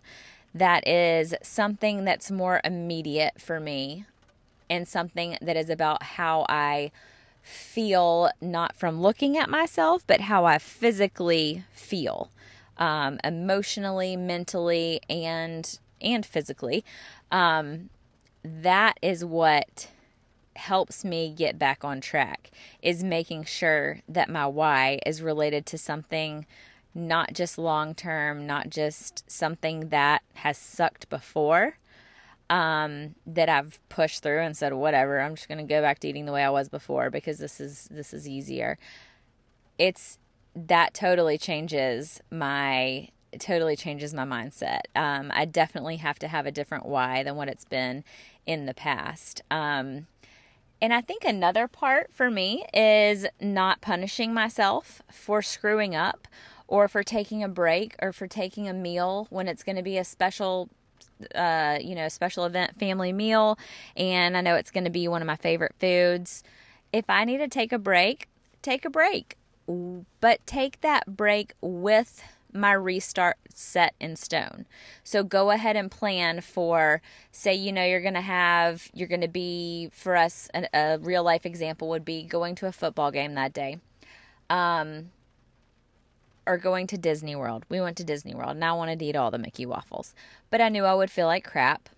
That 0.53 0.88
is 0.88 1.34
something 1.42 2.06
that's 2.06 2.30
more 2.30 2.62
immediate 2.63 3.42
for 3.42 3.60
me 3.60 4.06
and 4.70 4.88
something 4.88 5.38
that 5.42 5.58
is 5.58 5.70
about 5.70 6.03
how 6.03 6.46
I 6.50 6.92
feel, 7.42 8.32
not 8.42 8.75
from 8.75 9.01
looking 9.01 9.38
at 9.38 9.50
myself, 9.50 10.06
but 10.08 10.22
how 10.22 10.46
I 10.46 10.58
physically 10.58 11.63
feel 11.74 12.32
um, 12.77 13.20
emotionally, 13.24 14.15
mentally, 14.15 15.01
and 15.10 15.80
and 16.01 16.25
physically. 16.25 16.84
Um, 17.32 17.89
that 18.44 18.98
is 19.01 19.24
what 19.24 19.88
helps 20.55 21.03
me 21.03 21.33
get 21.36 21.57
back 21.57 21.83
on 21.83 22.01
track 22.01 22.51
is 22.81 23.03
making 23.03 23.43
sure 23.45 24.00
that 24.07 24.29
my 24.29 24.45
why 24.45 25.00
is 25.05 25.22
related 25.22 25.65
to 25.67 25.77
something 25.77 26.45
not 26.95 27.33
just 27.33 27.57
long 27.57 27.95
term, 27.95 28.45
not 28.45 28.69
just 28.69 29.29
something 29.29 29.89
that 29.89 30.22
has 30.36 30.57
sucked 30.57 31.10
before, 31.10 31.77
um, 32.50 33.15
that 33.25 33.50
I've 33.50 33.79
pushed 33.89 34.22
through 34.22 34.41
and 34.41 34.55
said, 34.55 34.74
whatever, 34.74 35.19
I'm 35.19 35.36
just 35.36 35.50
gonna 35.50 35.63
go 35.63 35.81
back 35.81 36.00
to 36.00 36.07
eating 36.07 36.25
the 36.25 36.31
way 36.31 36.43
I 36.43 36.50
was 36.50 36.69
before 36.69 37.10
because 37.10 37.39
this 37.39 37.60
is 37.60 37.88
this 37.89 38.13
is 38.13 38.27
easier. 38.27 38.77
It's 39.79 40.19
that 40.55 40.93
totally 40.93 41.38
changes 41.38 42.22
my 42.29 43.09
totally 43.39 43.75
changes 43.75 44.13
my 44.13 44.25
mindset. 44.25 44.81
Um, 44.96 45.31
I 45.33 45.46
definitely 45.46 45.98
have 45.98 46.20
to 46.20 46.27
have 46.27 46.46
a 46.46 46.51
different 46.51 46.85
why 46.85 47.24
than 47.24 47.35
what 47.35 47.48
it's 47.48 47.66
been 47.66 48.03
in 48.46 48.68
the 48.68 48.74
past. 48.75 49.42
Um, 49.50 50.05
and 50.83 50.93
I 50.93 51.00
think 51.00 51.24
another 51.24 51.69
part 51.69 52.09
for 52.11 52.29
me 52.29 52.65
is 52.74 53.25
not 53.39 53.79
punishing 53.79 54.33
myself 54.33 55.01
for 55.09 55.41
screwing 55.41 55.96
up 55.96 56.27
or 56.67 56.89
for 56.89 57.03
taking 57.03 57.41
a 57.41 57.48
break 57.48 57.96
or 58.01 58.11
for 58.11 58.27
taking 58.27 58.67
a 58.67 58.74
meal 58.74 59.27
when 59.29 59.48
it's 59.48 59.63
going 59.63 59.77
to 59.77 59.81
be 59.81 59.98
a 59.98 60.03
special 60.03 60.67
uh, 61.35 61.77
you 61.79 61.96
know, 61.96 62.09
special 62.09 62.43
event 62.43 62.77
family 62.77 63.13
meal 63.13 63.57
and 63.96 64.35
I 64.35 64.41
know 64.41 64.55
it's 64.55 64.72
going 64.72 64.83
to 64.83 64.89
be 64.89 65.07
one 65.07 65.22
of 65.22 65.25
my 65.25 65.37
favorite 65.37 65.74
foods. 65.79 66.43
If 66.91 67.05
I 67.07 67.24
need 67.24 67.37
to 67.37 67.48
take 67.48 67.72
a 67.72 67.79
break, 67.79 68.27
take 68.61 68.83
a 68.83 68.89
break. 68.89 69.37
But 70.19 70.46
take 70.46 70.81
that 70.81 71.15
break 71.15 71.53
with 71.61 72.22
my 72.53 72.74
restart 72.74 73.37
set 73.53 73.94
in 74.00 74.16
stone. 74.16 74.66
So 75.03 75.24
go 75.24 75.51
ahead 75.51 75.75
and 75.75 75.89
plan 75.89 76.42
for, 76.42 77.01
say, 77.31 77.53
you 77.53 77.72
know, 77.72 77.83
you're 77.83 78.01
going 78.01 78.13
to 78.13 78.22
have, 78.22 78.89
you're 78.94 79.07
going 79.07 79.22
to 79.22 79.27
be, 79.27 79.89
for 79.92 80.16
us, 80.16 80.50
a, 80.53 80.68
a, 80.74 80.98
real 81.00 81.24
life 81.24 81.46
example 81.46 81.89
would 81.89 82.05
be 82.05 82.24
going 82.24 82.55
to 82.55 82.68
a 82.68 82.72
football 82.72 83.11
game 83.11 83.33
that 83.35 83.53
day. 83.53 83.77
Um, 84.50 85.09
or 86.46 86.57
going 86.57 86.87
to 86.87 86.98
Disney 86.98 87.35
World. 87.35 87.66
We 87.70 87.79
went 87.79 87.98
to 87.98 88.03
Disney 88.03 88.35
World 88.35 88.51
and 88.51 88.66
I 88.66 88.74
wanted 88.74 89.00
to 89.00 89.05
eat 89.05 89.16
all 89.16 89.31
the 89.31 89.37
Mickey 89.37 89.66
waffles, 89.66 90.13
but 90.50 90.61
I 90.61 90.70
knew 90.70 90.83
I 90.83 90.94
would 90.94 91.09
feel 91.09 91.27
like 91.27 91.46
crap. 91.46 91.89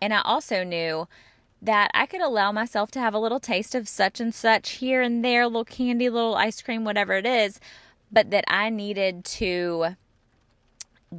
And 0.00 0.14
I 0.14 0.20
also 0.22 0.62
knew 0.62 1.08
that 1.60 1.90
I 1.92 2.06
could 2.06 2.20
allow 2.20 2.52
myself 2.52 2.90
to 2.92 3.00
have 3.00 3.14
a 3.14 3.18
little 3.18 3.40
taste 3.40 3.74
of 3.74 3.88
such 3.88 4.20
and 4.20 4.32
such 4.32 4.70
here 4.70 5.02
and 5.02 5.24
there, 5.24 5.46
little 5.46 5.64
candy, 5.64 6.08
little 6.08 6.36
ice 6.36 6.62
cream, 6.62 6.84
whatever 6.84 7.14
it 7.14 7.26
is, 7.26 7.58
but 8.10 8.30
that 8.30 8.44
I 8.48 8.70
needed 8.70 9.24
to 9.24 9.96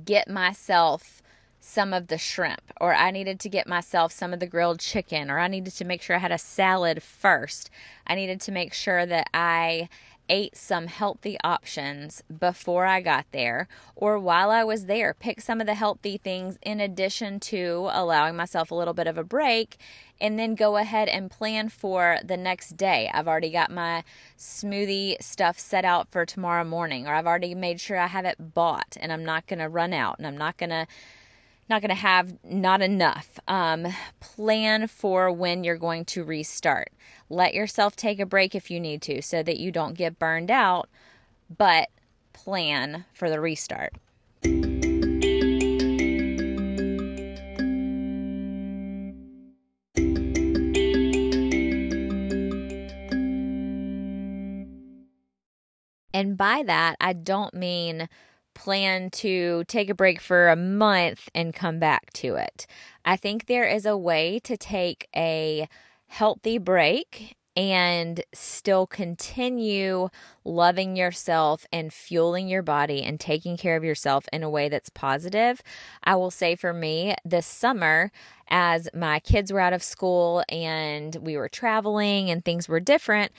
get 0.06 0.30
myself 0.30 1.21
some 1.60 1.93
of 1.93 2.08
the 2.08 2.17
shrimp, 2.17 2.62
or 2.80 2.95
I 2.95 3.12
needed 3.12 3.39
to 3.41 3.49
get 3.49 3.67
myself 3.67 4.12
some 4.12 4.34
of 4.34 4.39
the 4.39 4.47
grilled 4.47 4.80
chicken, 4.80 5.30
or 5.30 5.39
I 5.39 5.47
needed 5.47 5.73
to 5.73 5.86
make 5.86 6.02
sure 6.02 6.15
I 6.15 6.19
had 6.19 6.32
a 6.32 6.38
salad 6.38 7.04
first. 7.04 7.69
I 8.08 8.15
needed 8.15 8.39
to 8.41 8.52
make 8.52 8.73
sure 8.73 9.06
that 9.06 9.30
I 9.34 9.89
ate 10.30 10.56
some 10.56 10.88
healthy 10.88 11.38
options 11.44 12.24
before 12.39 12.86
I 12.86 13.02
got 13.02 13.26
there 13.32 13.68
or 13.96 14.20
while 14.20 14.52
I 14.52 14.63
was 14.63 14.86
there. 14.86 15.13
Pick 15.13 15.42
some 15.42 15.60
of 15.60 15.68
the 15.68 15.74
healthy 15.74 16.18
things 16.18 16.58
in 16.62 16.80
addition 16.80 17.39
to 17.42 17.89
allowing 17.92 18.36
myself 18.36 18.72
a 18.72 18.76
little 18.76 18.94
bit 18.94 19.08
of 19.08 19.18
a 19.18 19.24
break 19.24 19.78
and 20.22 20.38
then 20.38 20.56
go 20.56 20.78
ahead 20.78 21.08
and 21.08 21.32
plan 21.32 21.70
for 21.70 22.18
the 22.24 22.38
next 22.38 22.78
day. 22.78 23.10
I've 23.13 23.28
already 23.28 23.52
got 23.52 23.72
my 23.72 24.04
smoothie 24.38 25.22
stuff 25.22 25.58
set 25.60 25.86
out 25.86 26.12
for 26.12 26.26
tomorrow 26.26 26.63
morning 26.63 27.08
or 27.08 27.13
I've 27.13 27.28
already 27.28 27.56
made 27.56 27.82
sure 27.82 27.98
I 27.98 28.08
have 28.08 28.26
it 28.26 28.54
bought 28.54 28.98
and 29.00 29.12
I'm 29.12 29.26
not 29.26 29.48
going 29.48 29.60
to 29.60 29.70
run 29.70 29.94
out 29.94 30.18
and 30.18 30.28
I'm 30.28 30.38
not 30.38 30.58
going 30.58 30.70
to 30.70 30.88
not 31.70 31.82
going 31.82 31.89
to 31.89 31.96
have 31.96 32.44
not 32.44 32.82
enough. 32.82 33.39
Um, 33.48 33.88
plan 34.20 34.88
for 34.88 35.32
when 35.32 35.63
you're 35.63 35.78
going 35.78 36.06
to 36.06 36.24
restart. 36.24 36.92
Let 37.30 37.54
yourself 37.54 37.96
take 37.96 38.20
a 38.20 38.26
break 38.26 38.56
if 38.56 38.72
you 38.72 38.80
need 38.80 39.02
to 39.04 39.22
so 39.22 39.44
that 39.44 39.60
you 39.60 39.72
don't 39.72 39.94
get 39.94 40.18
burned 40.18 40.50
out, 40.50 40.89
but 41.56 41.89
plan 42.34 43.06
for 43.13 43.30
the 43.30 43.39
restart. 43.39 43.94
And 56.12 56.36
by 56.36 56.63
that, 56.65 56.96
I 57.00 57.13
don't 57.13 57.54
mean 57.54 58.10
plan 58.56 59.10
to 59.10 59.63
take 59.68 59.89
a 59.89 59.96
break 59.96 60.20
for 60.20 60.50
a 60.50 60.56
month 60.56 61.30
and 61.34 61.54
come 61.54 61.80
back 61.80 62.12
to 62.13 62.36
it. 62.36 62.65
I 63.06 63.15
think 63.15 63.46
there 63.46 63.63
is 63.63 63.86
a 63.86 63.96
way 63.96 64.39
to 64.39 64.58
take 64.58 65.08
a 65.15 65.70
healthy 66.10 66.58
break 66.58 67.36
and 67.56 68.24
still 68.34 68.88
continue 68.88 70.08
loving 70.45 70.95
yourself 70.95 71.65
and 71.74 71.91
fueling 71.91 72.48
your 72.48 72.62
body 72.62 73.04
and 73.04 73.19
taking 73.19 73.58
care 73.58 73.76
of 73.76 73.84
yourself 73.84 74.26
in 74.32 74.43
a 74.43 74.50
way 74.50 74.69
that's 74.69 74.89
positive. 74.89 75.62
I 76.04 76.15
will 76.15 76.32
say 76.32 76.56
for 76.56 76.74
me, 76.74 77.15
this 77.26 77.45
summer, 77.45 78.12
as 78.50 78.88
my 78.93 79.19
kids 79.19 79.52
were 79.52 79.60
out 79.60 79.74
of 79.74 79.84
school 79.84 80.43
and 80.48 81.15
we 81.17 81.36
were 81.36 81.50
traveling 81.50 82.30
and 82.30 82.45
things 82.45 82.69
were 82.69 82.80
different, 82.80 83.32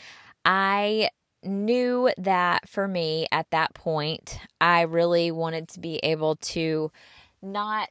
I 0.44 1.10
knew 1.42 2.10
that 2.18 2.68
for 2.68 2.86
me 2.86 3.26
at 3.32 3.48
that 3.50 3.72
point, 3.74 4.38
I 4.60 4.82
really 4.82 5.30
wanted 5.30 5.68
to 5.68 5.80
be 5.80 5.96
able 6.02 6.36
to 6.36 6.92
not 7.42 7.88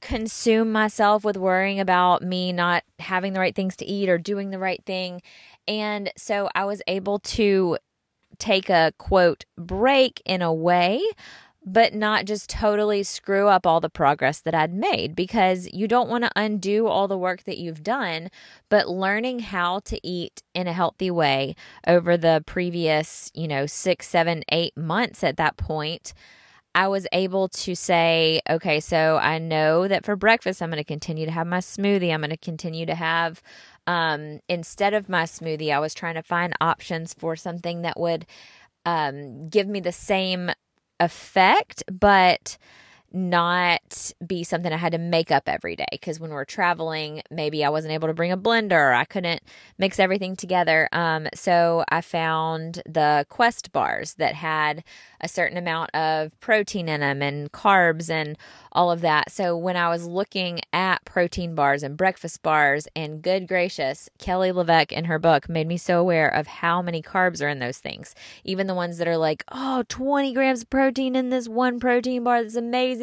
consume 0.00 0.72
myself 0.72 1.24
with 1.24 1.36
worrying 1.36 1.80
about 1.80 2.22
me 2.22 2.52
not 2.52 2.84
having 2.98 3.32
the 3.32 3.40
right 3.40 3.54
things 3.54 3.76
to 3.76 3.86
eat 3.86 4.08
or 4.08 4.18
doing 4.18 4.50
the 4.50 4.58
right 4.58 4.82
thing. 4.86 5.20
And 5.66 6.10
so 6.16 6.48
I 6.54 6.64
was 6.64 6.82
able 6.86 7.18
to 7.20 7.78
take 8.38 8.70
a 8.70 8.92
quote 8.98 9.44
break 9.56 10.22
in 10.24 10.42
a 10.42 10.54
way 10.54 11.02
but 11.72 11.92
not 11.92 12.24
just 12.24 12.48
totally 12.48 13.02
screw 13.02 13.48
up 13.48 13.66
all 13.66 13.80
the 13.80 13.90
progress 13.90 14.40
that 14.40 14.54
I'd 14.54 14.72
made 14.72 15.14
because 15.14 15.68
you 15.72 15.86
don't 15.86 16.08
want 16.08 16.24
to 16.24 16.30
undo 16.34 16.86
all 16.86 17.08
the 17.08 17.18
work 17.18 17.44
that 17.44 17.58
you've 17.58 17.82
done, 17.82 18.30
but 18.70 18.88
learning 18.88 19.40
how 19.40 19.80
to 19.80 20.06
eat 20.06 20.42
in 20.54 20.66
a 20.66 20.72
healthy 20.72 21.10
way 21.10 21.54
over 21.86 22.16
the 22.16 22.42
previous, 22.46 23.30
you 23.34 23.46
know, 23.46 23.66
six, 23.66 24.08
seven, 24.08 24.44
eight 24.50 24.76
months 24.76 25.22
at 25.22 25.36
that 25.36 25.56
point. 25.58 26.14
I 26.74 26.88
was 26.88 27.06
able 27.12 27.48
to 27.48 27.74
say, 27.74 28.40
okay, 28.48 28.78
so 28.80 29.18
I 29.20 29.38
know 29.38 29.88
that 29.88 30.04
for 30.04 30.16
breakfast, 30.16 30.62
I'm 30.62 30.70
going 30.70 30.78
to 30.78 30.84
continue 30.84 31.26
to 31.26 31.32
have 31.32 31.46
my 31.46 31.58
smoothie. 31.58 32.12
I'm 32.12 32.20
going 32.20 32.30
to 32.30 32.36
continue 32.36 32.86
to 32.86 32.94
have, 32.94 33.42
um, 33.86 34.40
instead 34.48 34.94
of 34.94 35.08
my 35.08 35.24
smoothie, 35.24 35.72
I 35.72 35.80
was 35.80 35.94
trying 35.94 36.14
to 36.14 36.22
find 36.22 36.54
options 36.60 37.14
for 37.14 37.34
something 37.36 37.82
that 37.82 37.98
would 37.98 38.26
um, 38.84 39.48
give 39.48 39.66
me 39.66 39.80
the 39.80 39.92
same 39.92 40.50
effect, 41.00 41.82
but 41.90 42.58
not 43.12 44.12
be 44.26 44.44
something 44.44 44.72
I 44.72 44.76
had 44.76 44.92
to 44.92 44.98
make 44.98 45.30
up 45.30 45.48
every 45.48 45.76
day. 45.76 45.86
Because 45.90 46.20
when 46.20 46.30
we're 46.30 46.44
traveling, 46.44 47.22
maybe 47.30 47.64
I 47.64 47.70
wasn't 47.70 47.94
able 47.94 48.08
to 48.08 48.14
bring 48.14 48.32
a 48.32 48.36
blender, 48.36 48.94
I 48.94 49.04
couldn't 49.04 49.42
mix 49.78 49.98
everything 49.98 50.36
together. 50.36 50.88
Um, 50.92 51.28
so 51.34 51.84
I 51.88 52.00
found 52.00 52.82
the 52.86 53.26
Quest 53.28 53.72
bars 53.72 54.14
that 54.14 54.34
had 54.34 54.84
a 55.20 55.28
certain 55.28 55.56
amount 55.56 55.90
of 55.94 56.38
protein 56.40 56.88
in 56.88 57.00
them 57.00 57.22
and 57.22 57.50
carbs 57.50 58.10
and 58.10 58.36
all 58.72 58.90
of 58.90 59.00
that. 59.00 59.32
So 59.32 59.56
when 59.56 59.76
I 59.76 59.88
was 59.88 60.06
looking 60.06 60.60
at 60.72 61.04
protein 61.04 61.54
bars 61.54 61.82
and 61.82 61.96
breakfast 61.96 62.42
bars, 62.42 62.86
and 62.94 63.22
good 63.22 63.48
gracious, 63.48 64.08
Kelly 64.18 64.52
LeVeque 64.52 64.92
in 64.92 65.06
her 65.06 65.18
book 65.18 65.48
made 65.48 65.66
me 65.66 65.76
so 65.76 65.98
aware 66.00 66.28
of 66.28 66.46
how 66.46 66.82
many 66.82 67.02
carbs 67.02 67.42
are 67.42 67.48
in 67.48 67.58
those 67.58 67.78
things. 67.78 68.14
Even 68.44 68.66
the 68.66 68.74
ones 68.74 68.98
that 68.98 69.08
are 69.08 69.16
like, 69.16 69.42
oh, 69.50 69.84
20 69.88 70.32
grams 70.34 70.62
of 70.62 70.70
protein 70.70 71.16
in 71.16 71.30
this 71.30 71.48
one 71.48 71.80
protein 71.80 72.24
bar 72.24 72.42
that's 72.42 72.54
amazing, 72.54 72.97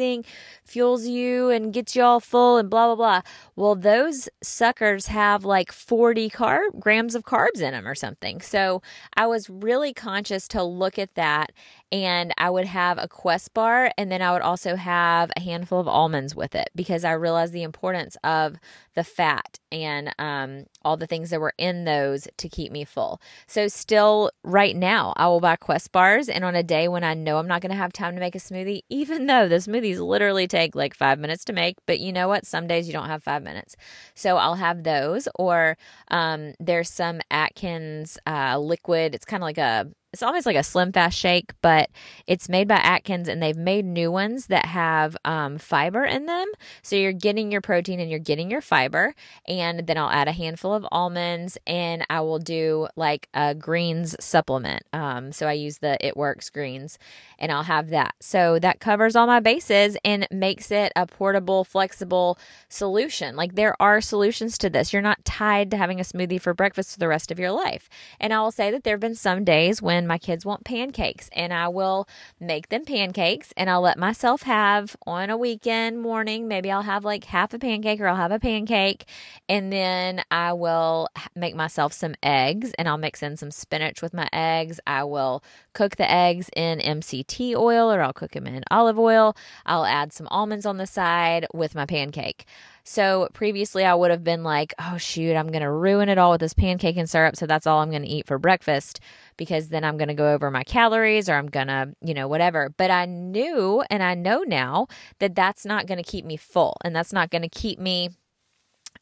fuels 0.64 1.06
you 1.06 1.50
and 1.50 1.72
gets 1.72 1.96
you 1.96 2.02
all 2.02 2.20
full 2.20 2.56
and 2.56 2.68
blah, 2.70 2.86
blah, 2.86 2.96
blah. 2.96 3.20
Well, 3.56 3.74
those 3.74 4.28
suckers 4.42 5.06
have 5.06 5.44
like 5.44 5.72
40 5.72 6.30
carb 6.30 6.78
grams 6.78 7.14
of 7.14 7.24
carbs 7.24 7.60
in 7.60 7.72
them 7.72 7.86
or 7.86 7.94
something. 7.94 8.40
So 8.40 8.82
I 9.16 9.26
was 9.26 9.48
really 9.48 9.92
conscious 9.92 10.48
to 10.48 10.62
look 10.62 10.98
at 10.98 11.14
that 11.14 11.52
and 11.92 12.32
I 12.36 12.50
would 12.50 12.66
have 12.66 12.98
a 12.98 13.08
Quest 13.08 13.54
bar 13.54 13.90
and 13.96 14.10
then 14.10 14.22
I 14.22 14.32
would 14.32 14.42
also 14.42 14.76
have 14.76 15.30
a 15.36 15.40
handful 15.40 15.80
of 15.80 15.88
almonds 15.88 16.34
with 16.34 16.54
it 16.54 16.68
because 16.74 17.04
I 17.04 17.12
realized 17.12 17.52
the 17.52 17.62
importance 17.62 18.16
of 18.24 18.56
the 18.94 19.04
fat 19.04 19.58
and 19.70 20.12
um, 20.18 20.64
all 20.82 20.96
the 20.96 21.06
things 21.06 21.30
that 21.30 21.40
were 21.40 21.52
in 21.58 21.84
those 21.84 22.26
to 22.38 22.48
keep 22.48 22.72
me 22.72 22.84
full. 22.84 23.20
So, 23.46 23.68
still 23.68 24.30
right 24.42 24.74
now, 24.74 25.12
I 25.16 25.28
will 25.28 25.40
buy 25.40 25.56
Quest 25.56 25.92
bars, 25.92 26.28
and 26.28 26.44
on 26.44 26.54
a 26.54 26.62
day 26.62 26.88
when 26.88 27.04
I 27.04 27.14
know 27.14 27.38
I'm 27.38 27.46
not 27.46 27.60
going 27.60 27.70
to 27.70 27.76
have 27.76 27.92
time 27.92 28.14
to 28.14 28.20
make 28.20 28.34
a 28.34 28.38
smoothie, 28.38 28.80
even 28.88 29.26
though 29.26 29.48
the 29.48 29.56
smoothies 29.56 30.00
literally 30.00 30.48
take 30.48 30.74
like 30.74 30.94
five 30.94 31.18
minutes 31.18 31.44
to 31.46 31.52
make, 31.52 31.76
but 31.86 32.00
you 32.00 32.12
know 32.12 32.28
what? 32.28 32.46
Some 32.46 32.66
days 32.66 32.86
you 32.86 32.92
don't 32.92 33.08
have 33.08 33.22
five 33.22 33.42
minutes. 33.42 33.76
So, 34.14 34.36
I'll 34.38 34.54
have 34.54 34.82
those, 34.82 35.28
or 35.38 35.76
um, 36.08 36.54
there's 36.58 36.90
some 36.90 37.20
Atkins 37.30 38.18
uh, 38.26 38.58
liquid. 38.58 39.14
It's 39.14 39.24
kind 39.24 39.42
of 39.42 39.46
like 39.46 39.58
a 39.58 39.88
it's 40.16 40.22
almost 40.22 40.46
like 40.46 40.56
a 40.56 40.62
slim 40.62 40.92
fast 40.92 41.18
shake, 41.18 41.52
but 41.60 41.90
it's 42.26 42.48
made 42.48 42.66
by 42.66 42.76
Atkins 42.76 43.28
and 43.28 43.42
they've 43.42 43.54
made 43.54 43.84
new 43.84 44.10
ones 44.10 44.46
that 44.46 44.64
have 44.64 45.14
um, 45.26 45.58
fiber 45.58 46.06
in 46.06 46.24
them. 46.24 46.46
So 46.80 46.96
you're 46.96 47.12
getting 47.12 47.52
your 47.52 47.60
protein 47.60 48.00
and 48.00 48.08
you're 48.08 48.18
getting 48.18 48.50
your 48.50 48.62
fiber. 48.62 49.14
And 49.46 49.86
then 49.86 49.98
I'll 49.98 50.08
add 50.08 50.26
a 50.26 50.32
handful 50.32 50.72
of 50.72 50.86
almonds 50.90 51.58
and 51.66 52.06
I 52.08 52.22
will 52.22 52.38
do 52.38 52.88
like 52.96 53.28
a 53.34 53.54
greens 53.54 54.16
supplement. 54.18 54.84
Um, 54.94 55.32
so 55.32 55.46
I 55.46 55.52
use 55.52 55.80
the 55.80 55.98
It 56.00 56.16
Works 56.16 56.48
greens 56.48 56.98
and 57.38 57.52
I'll 57.52 57.64
have 57.64 57.90
that. 57.90 58.14
So 58.18 58.58
that 58.60 58.80
covers 58.80 59.16
all 59.16 59.26
my 59.26 59.40
bases 59.40 59.98
and 60.02 60.26
makes 60.30 60.70
it 60.70 60.92
a 60.96 61.06
portable, 61.06 61.62
flexible 61.62 62.38
solution. 62.70 63.36
Like 63.36 63.54
there 63.54 63.76
are 63.82 64.00
solutions 64.00 64.56
to 64.58 64.70
this. 64.70 64.94
You're 64.94 65.02
not 65.02 65.26
tied 65.26 65.70
to 65.72 65.76
having 65.76 66.00
a 66.00 66.04
smoothie 66.04 66.40
for 66.40 66.54
breakfast 66.54 66.94
for 66.94 67.00
the 67.00 67.08
rest 67.08 67.30
of 67.30 67.38
your 67.38 67.52
life. 67.52 67.90
And 68.18 68.32
I 68.32 68.40
will 68.40 68.50
say 68.50 68.70
that 68.70 68.82
there 68.82 68.94
have 68.94 69.00
been 69.00 69.14
some 69.14 69.44
days 69.44 69.82
when 69.82 70.05
my 70.06 70.18
kids 70.18 70.44
want 70.44 70.64
pancakes 70.64 71.28
and 71.32 71.52
I 71.52 71.68
will 71.68 72.08
make 72.40 72.68
them 72.68 72.84
pancakes 72.84 73.52
and 73.56 73.68
I'll 73.70 73.80
let 73.80 73.98
myself 73.98 74.42
have 74.42 74.96
on 75.06 75.30
a 75.30 75.36
weekend 75.36 76.00
morning, 76.00 76.48
maybe 76.48 76.70
I'll 76.70 76.82
have 76.82 77.04
like 77.04 77.24
half 77.24 77.52
a 77.54 77.58
pancake 77.58 78.00
or 78.00 78.08
I'll 78.08 78.16
have 78.16 78.32
a 78.32 78.38
pancake 78.38 79.06
and 79.48 79.72
then 79.72 80.22
I 80.30 80.52
will 80.52 81.08
make 81.34 81.54
myself 81.54 81.92
some 81.92 82.14
eggs 82.22 82.72
and 82.78 82.88
I'll 82.88 82.98
mix 82.98 83.22
in 83.22 83.36
some 83.36 83.50
spinach 83.50 84.02
with 84.02 84.14
my 84.14 84.28
eggs. 84.32 84.80
I 84.86 85.04
will 85.04 85.42
cook 85.72 85.96
the 85.96 86.10
eggs 86.10 86.50
in 86.56 86.78
MCT 86.78 87.54
oil 87.54 87.92
or 87.92 88.02
I'll 88.02 88.12
cook 88.12 88.32
them 88.32 88.46
in 88.46 88.62
olive 88.70 88.98
oil. 88.98 89.36
I'll 89.64 89.84
add 89.84 90.12
some 90.12 90.28
almonds 90.28 90.66
on 90.66 90.78
the 90.78 90.86
side 90.86 91.46
with 91.52 91.74
my 91.74 91.86
pancake. 91.86 92.46
So 92.88 93.28
previously 93.32 93.84
I 93.84 93.96
would 93.96 94.12
have 94.12 94.22
been 94.22 94.44
like, 94.44 94.72
oh 94.78 94.96
shoot, 94.96 95.34
I'm 95.34 95.48
going 95.48 95.62
to 95.62 95.70
ruin 95.70 96.08
it 96.08 96.18
all 96.18 96.30
with 96.30 96.40
this 96.40 96.54
pancake 96.54 96.96
and 96.96 97.10
syrup. 97.10 97.34
So 97.34 97.44
that's 97.44 97.66
all 97.66 97.80
I'm 97.80 97.90
going 97.90 98.04
to 98.04 98.08
eat 98.08 98.28
for 98.28 98.38
breakfast 98.38 99.00
because 99.36 99.70
then 99.70 99.82
I'm 99.82 99.96
going 99.96 100.06
to 100.06 100.14
go 100.14 100.32
over 100.32 100.52
my 100.52 100.62
calories 100.62 101.28
or 101.28 101.34
I'm 101.34 101.48
going 101.48 101.66
to, 101.66 101.94
you 102.00 102.14
know, 102.14 102.28
whatever. 102.28 102.72
But 102.76 102.92
I 102.92 103.04
knew 103.06 103.82
and 103.90 104.04
I 104.04 104.14
know 104.14 104.44
now 104.44 104.86
that 105.18 105.34
that's 105.34 105.66
not 105.66 105.88
going 105.88 105.98
to 105.98 106.08
keep 106.08 106.24
me 106.24 106.36
full 106.36 106.76
and 106.84 106.94
that's 106.94 107.12
not 107.12 107.30
going 107.30 107.42
to 107.42 107.48
keep 107.48 107.80
me 107.80 108.10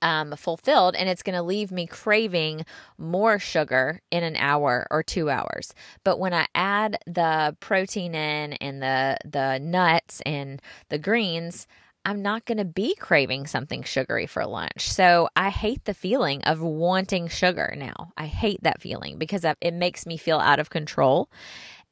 um, 0.00 0.34
fulfilled 0.34 0.96
and 0.96 1.06
it's 1.10 1.22
going 1.22 1.36
to 1.36 1.42
leave 1.42 1.70
me 1.70 1.86
craving 1.86 2.64
more 2.96 3.38
sugar 3.38 4.00
in 4.10 4.24
an 4.24 4.36
hour 4.36 4.86
or 4.90 5.02
two 5.02 5.28
hours. 5.28 5.74
But 6.04 6.18
when 6.18 6.32
I 6.32 6.46
add 6.54 6.96
the 7.06 7.54
protein 7.60 8.14
in 8.14 8.54
and 8.54 8.82
the 8.82 9.18
the 9.26 9.58
nuts 9.58 10.22
and 10.24 10.62
the 10.88 10.98
greens, 10.98 11.66
I'm 12.04 12.22
not 12.22 12.44
going 12.44 12.58
to 12.58 12.64
be 12.64 12.94
craving 12.96 13.46
something 13.46 13.82
sugary 13.82 14.26
for 14.26 14.44
lunch. 14.44 14.90
So 14.90 15.28
I 15.34 15.50
hate 15.50 15.84
the 15.84 15.94
feeling 15.94 16.42
of 16.44 16.60
wanting 16.60 17.28
sugar 17.28 17.74
now. 17.76 18.12
I 18.16 18.26
hate 18.26 18.62
that 18.62 18.80
feeling 18.80 19.18
because 19.18 19.44
it 19.44 19.74
makes 19.74 20.06
me 20.06 20.16
feel 20.16 20.38
out 20.38 20.60
of 20.60 20.70
control. 20.70 21.30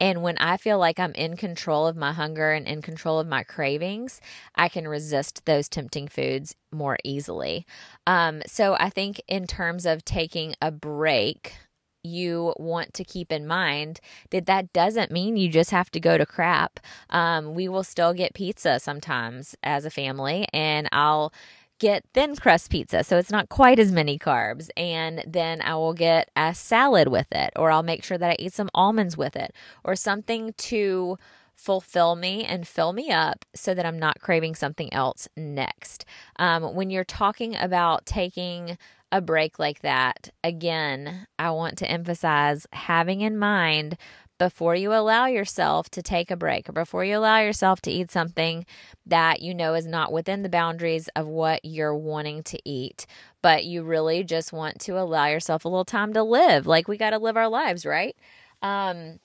And 0.00 0.22
when 0.22 0.36
I 0.38 0.56
feel 0.56 0.78
like 0.78 0.98
I'm 0.98 1.12
in 1.12 1.36
control 1.36 1.86
of 1.86 1.96
my 1.96 2.12
hunger 2.12 2.50
and 2.50 2.66
in 2.66 2.82
control 2.82 3.20
of 3.20 3.28
my 3.28 3.44
cravings, 3.44 4.20
I 4.56 4.68
can 4.68 4.88
resist 4.88 5.44
those 5.44 5.68
tempting 5.68 6.08
foods 6.08 6.56
more 6.72 6.98
easily. 7.04 7.66
Um, 8.06 8.42
so 8.46 8.74
I 8.80 8.90
think, 8.90 9.22
in 9.28 9.46
terms 9.46 9.86
of 9.86 10.04
taking 10.04 10.56
a 10.60 10.72
break, 10.72 11.54
you 12.02 12.54
want 12.58 12.94
to 12.94 13.04
keep 13.04 13.30
in 13.30 13.46
mind 13.46 14.00
that 14.30 14.46
that 14.46 14.72
doesn't 14.72 15.10
mean 15.10 15.36
you 15.36 15.48
just 15.48 15.70
have 15.70 15.90
to 15.92 16.00
go 16.00 16.18
to 16.18 16.26
crap. 16.26 16.80
Um, 17.10 17.54
we 17.54 17.68
will 17.68 17.84
still 17.84 18.12
get 18.12 18.34
pizza 18.34 18.80
sometimes 18.80 19.54
as 19.62 19.84
a 19.84 19.90
family, 19.90 20.46
and 20.52 20.88
I'll 20.92 21.32
get 21.78 22.04
thin 22.14 22.36
crust 22.36 22.70
pizza, 22.70 23.02
so 23.02 23.18
it's 23.18 23.30
not 23.30 23.48
quite 23.48 23.78
as 23.78 23.90
many 23.90 24.18
carbs. 24.18 24.68
And 24.76 25.24
then 25.26 25.60
I 25.60 25.74
will 25.74 25.94
get 25.94 26.30
a 26.36 26.54
salad 26.54 27.08
with 27.08 27.26
it, 27.32 27.50
or 27.56 27.70
I'll 27.70 27.82
make 27.82 28.04
sure 28.04 28.18
that 28.18 28.30
I 28.30 28.36
eat 28.38 28.52
some 28.52 28.70
almonds 28.74 29.16
with 29.16 29.34
it, 29.36 29.52
or 29.84 29.96
something 29.96 30.54
to 30.58 31.18
fulfill 31.54 32.16
me 32.16 32.44
and 32.44 32.66
fill 32.66 32.92
me 32.92 33.10
up 33.10 33.44
so 33.54 33.74
that 33.74 33.86
I'm 33.86 33.98
not 33.98 34.20
craving 34.20 34.54
something 34.54 34.92
else 34.92 35.28
next. 35.36 36.04
Um, 36.36 36.74
when 36.74 36.90
you're 36.90 37.04
talking 37.04 37.56
about 37.56 38.06
taking 38.06 38.78
a 39.12 39.20
break 39.20 39.58
like 39.58 39.80
that, 39.80 40.30
again, 40.42 41.26
I 41.38 41.50
want 41.50 41.78
to 41.78 41.90
emphasize 41.90 42.66
having 42.72 43.20
in 43.20 43.38
mind 43.38 43.98
before 44.38 44.74
you 44.74 44.92
allow 44.92 45.26
yourself 45.26 45.88
to 45.90 46.02
take 46.02 46.30
a 46.30 46.36
break 46.36 46.68
or 46.68 46.72
before 46.72 47.04
you 47.04 47.18
allow 47.18 47.38
yourself 47.38 47.80
to 47.82 47.92
eat 47.92 48.10
something 48.10 48.66
that 49.06 49.40
you 49.40 49.54
know 49.54 49.74
is 49.74 49.86
not 49.86 50.10
within 50.12 50.42
the 50.42 50.48
boundaries 50.48 51.08
of 51.14 51.28
what 51.28 51.64
you're 51.64 51.94
wanting 51.94 52.42
to 52.42 52.58
eat, 52.64 53.06
but 53.42 53.64
you 53.64 53.84
really 53.84 54.24
just 54.24 54.52
want 54.52 54.80
to 54.80 54.98
allow 54.98 55.26
yourself 55.26 55.64
a 55.64 55.68
little 55.68 55.84
time 55.84 56.12
to 56.14 56.22
live. 56.24 56.66
Like 56.66 56.88
we 56.88 56.96
got 56.96 57.10
to 57.10 57.18
live 57.18 57.36
our 57.36 57.48
lives, 57.48 57.86
right? 57.86 58.16
Um, 58.62 59.20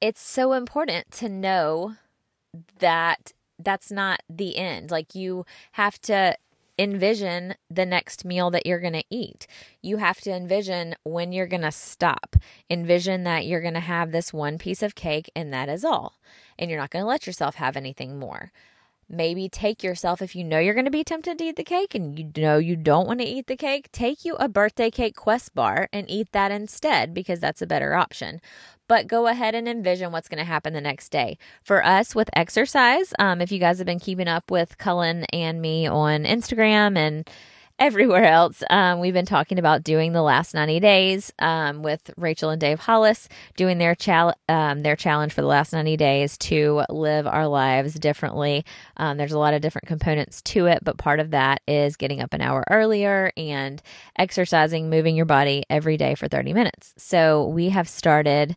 it's 0.00 0.22
so 0.22 0.52
important 0.52 1.10
to 1.12 1.28
know 1.28 1.96
that 2.78 3.32
that's 3.58 3.90
not 3.90 4.20
the 4.30 4.56
end. 4.56 4.90
Like 4.90 5.14
you 5.14 5.44
have 5.72 6.00
to 6.02 6.36
envision 6.78 7.54
the 7.70 7.86
next 7.86 8.24
meal 8.24 8.50
that 8.50 8.66
you're 8.66 8.80
going 8.80 8.94
to 8.94 9.04
eat. 9.10 9.46
You 9.82 9.98
have 9.98 10.20
to 10.22 10.32
envision 10.32 10.94
when 11.04 11.32
you're 11.32 11.46
going 11.46 11.62
to 11.62 11.72
stop. 11.72 12.36
Envision 12.68 13.24
that 13.24 13.46
you're 13.46 13.60
going 13.60 13.74
to 13.74 13.80
have 13.80 14.12
this 14.12 14.32
one 14.32 14.58
piece 14.58 14.82
of 14.82 14.94
cake 14.94 15.30
and 15.36 15.52
that 15.52 15.68
is 15.68 15.84
all. 15.84 16.18
And 16.58 16.70
you're 16.70 16.80
not 16.80 16.90
going 16.90 17.02
to 17.02 17.08
let 17.08 17.26
yourself 17.26 17.56
have 17.56 17.76
anything 17.76 18.18
more. 18.18 18.52
Maybe 19.06 19.50
take 19.50 19.82
yourself, 19.82 20.22
if 20.22 20.34
you 20.34 20.42
know 20.42 20.58
you're 20.58 20.74
going 20.74 20.86
to 20.86 20.90
be 20.90 21.04
tempted 21.04 21.36
to 21.38 21.44
eat 21.44 21.56
the 21.56 21.62
cake 21.62 21.94
and 21.94 22.18
you 22.18 22.30
know 22.36 22.56
you 22.56 22.74
don't 22.74 23.06
want 23.06 23.20
to 23.20 23.26
eat 23.26 23.46
the 23.46 23.56
cake, 23.56 23.92
take 23.92 24.24
you 24.24 24.34
a 24.36 24.48
birthday 24.48 24.90
cake 24.90 25.14
Quest 25.14 25.54
bar 25.54 25.88
and 25.92 26.08
eat 26.08 26.32
that 26.32 26.50
instead 26.50 27.12
because 27.12 27.38
that's 27.38 27.60
a 27.60 27.66
better 27.66 27.94
option 27.94 28.40
but 28.88 29.06
go 29.06 29.26
ahead 29.26 29.54
and 29.54 29.68
envision 29.68 30.12
what's 30.12 30.28
going 30.28 30.38
to 30.38 30.44
happen 30.44 30.72
the 30.72 30.80
next 30.80 31.10
day. 31.10 31.38
For 31.62 31.84
us 31.84 32.14
with 32.14 32.30
exercise, 32.34 33.12
um, 33.18 33.40
if 33.40 33.50
you 33.50 33.58
guys 33.58 33.78
have 33.78 33.86
been 33.86 34.00
keeping 34.00 34.28
up 34.28 34.50
with 34.50 34.78
Cullen 34.78 35.24
and 35.32 35.60
me 35.60 35.86
on 35.86 36.24
Instagram 36.24 36.96
and 36.96 37.28
everywhere 37.78 38.24
else. 38.24 38.62
Um, 38.70 39.00
we've 39.00 39.14
been 39.14 39.26
talking 39.26 39.58
about 39.58 39.82
doing 39.82 40.12
the 40.12 40.22
last 40.22 40.54
90 40.54 40.80
days 40.80 41.32
um, 41.40 41.82
with 41.82 42.10
Rachel 42.16 42.50
and 42.50 42.60
Dave 42.60 42.78
Hollis 42.80 43.28
doing 43.56 43.78
their, 43.78 43.94
chal- 43.94 44.34
um, 44.48 44.80
their 44.82 44.96
challenge 44.96 45.32
for 45.32 45.40
the 45.40 45.48
last 45.48 45.72
90 45.72 45.96
days 45.96 46.38
to 46.38 46.84
live 46.88 47.26
our 47.26 47.48
lives 47.48 47.94
differently. 47.94 48.64
Um, 48.96 49.16
there's 49.16 49.32
a 49.32 49.38
lot 49.38 49.54
of 49.54 49.60
different 49.60 49.88
components 49.88 50.40
to 50.42 50.66
it, 50.66 50.84
but 50.84 50.98
part 50.98 51.20
of 51.20 51.30
that 51.32 51.62
is 51.66 51.96
getting 51.96 52.20
up 52.20 52.32
an 52.32 52.40
hour 52.40 52.64
earlier 52.70 53.32
and 53.36 53.82
exercising, 54.18 54.88
moving 54.88 55.16
your 55.16 55.26
body 55.26 55.64
every 55.68 55.96
day 55.96 56.14
for 56.14 56.28
30 56.28 56.52
minutes. 56.52 56.94
So 56.96 57.48
we 57.48 57.70
have 57.70 57.88
started 57.88 58.56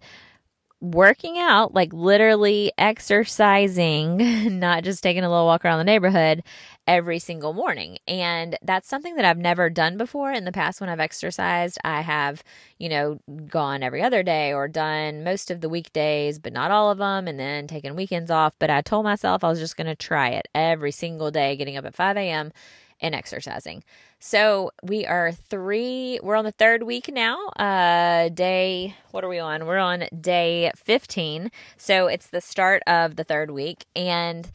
working 0.80 1.40
out, 1.40 1.74
like 1.74 1.92
literally 1.92 2.72
exercising, 2.78 4.60
not 4.60 4.84
just 4.84 5.02
taking 5.02 5.24
a 5.24 5.30
little 5.30 5.46
walk 5.46 5.66
around 5.66 5.80
the 5.80 5.84
neighborhood 5.84 6.44
every 6.88 7.19
single 7.19 7.54
morning. 7.54 7.97
And 8.08 8.58
that's 8.62 8.88
something 8.88 9.15
that 9.17 9.26
I've 9.26 9.38
never 9.38 9.69
done 9.69 9.97
before. 9.97 10.32
In 10.32 10.45
the 10.45 10.52
past, 10.54 10.80
when 10.80 10.89
I've 10.89 11.02
exercised, 11.02 11.78
I 11.84 12.02
have, 12.02 12.43
you 12.78 12.88
know, 12.88 13.19
gone 13.47 13.84
every 13.84 14.02
other 14.02 14.23
day 14.23 14.54
or 14.54 14.67
done 14.69 15.23
most 15.23 15.52
of 15.52 15.60
the 15.60 15.69
weekdays, 15.69 16.39
but 16.39 16.54
not 16.54 16.71
all 16.71 16.89
of 16.89 16.97
them, 16.97 17.28
and 17.28 17.38
then 17.38 17.67
taken 17.67 17.95
weekends 17.95 18.32
off. 18.32 18.54
But 18.58 18.69
I 18.69 18.82
told 18.82 19.04
myself 19.04 19.43
I 19.43 19.50
was 19.50 19.60
just 19.60 19.76
going 19.76 19.88
to 19.88 19.95
try 19.95 20.30
it 20.30 20.47
every 20.56 20.91
single 20.91 21.30
day, 21.30 21.58
getting 21.58 21.76
up 21.76 21.86
at 21.86 21.95
5 21.95 22.15
a.m. 22.15 22.54
and 23.02 23.13
exercising. 23.13 23.84
So 24.19 24.71
we 24.82 25.06
are 25.06 25.32
three, 25.32 26.19
we're 26.23 26.36
on 26.36 26.45
the 26.45 26.52
third 26.52 26.84
week 26.84 27.10
now. 27.12 27.47
Uh, 27.50 28.30
day, 28.30 28.95
what 29.12 29.23
are 29.23 29.30
we 29.30 29.39
on? 29.39 29.65
We're 29.65 29.78
on 29.78 30.06
day 30.19 30.71
15. 30.76 31.52
So 31.76 32.08
it's 32.08 32.28
the 32.28 32.41
start 32.41 32.82
of 32.88 33.17
the 33.17 33.26
third 33.26 33.52
week. 33.52 33.86
And 33.95 34.50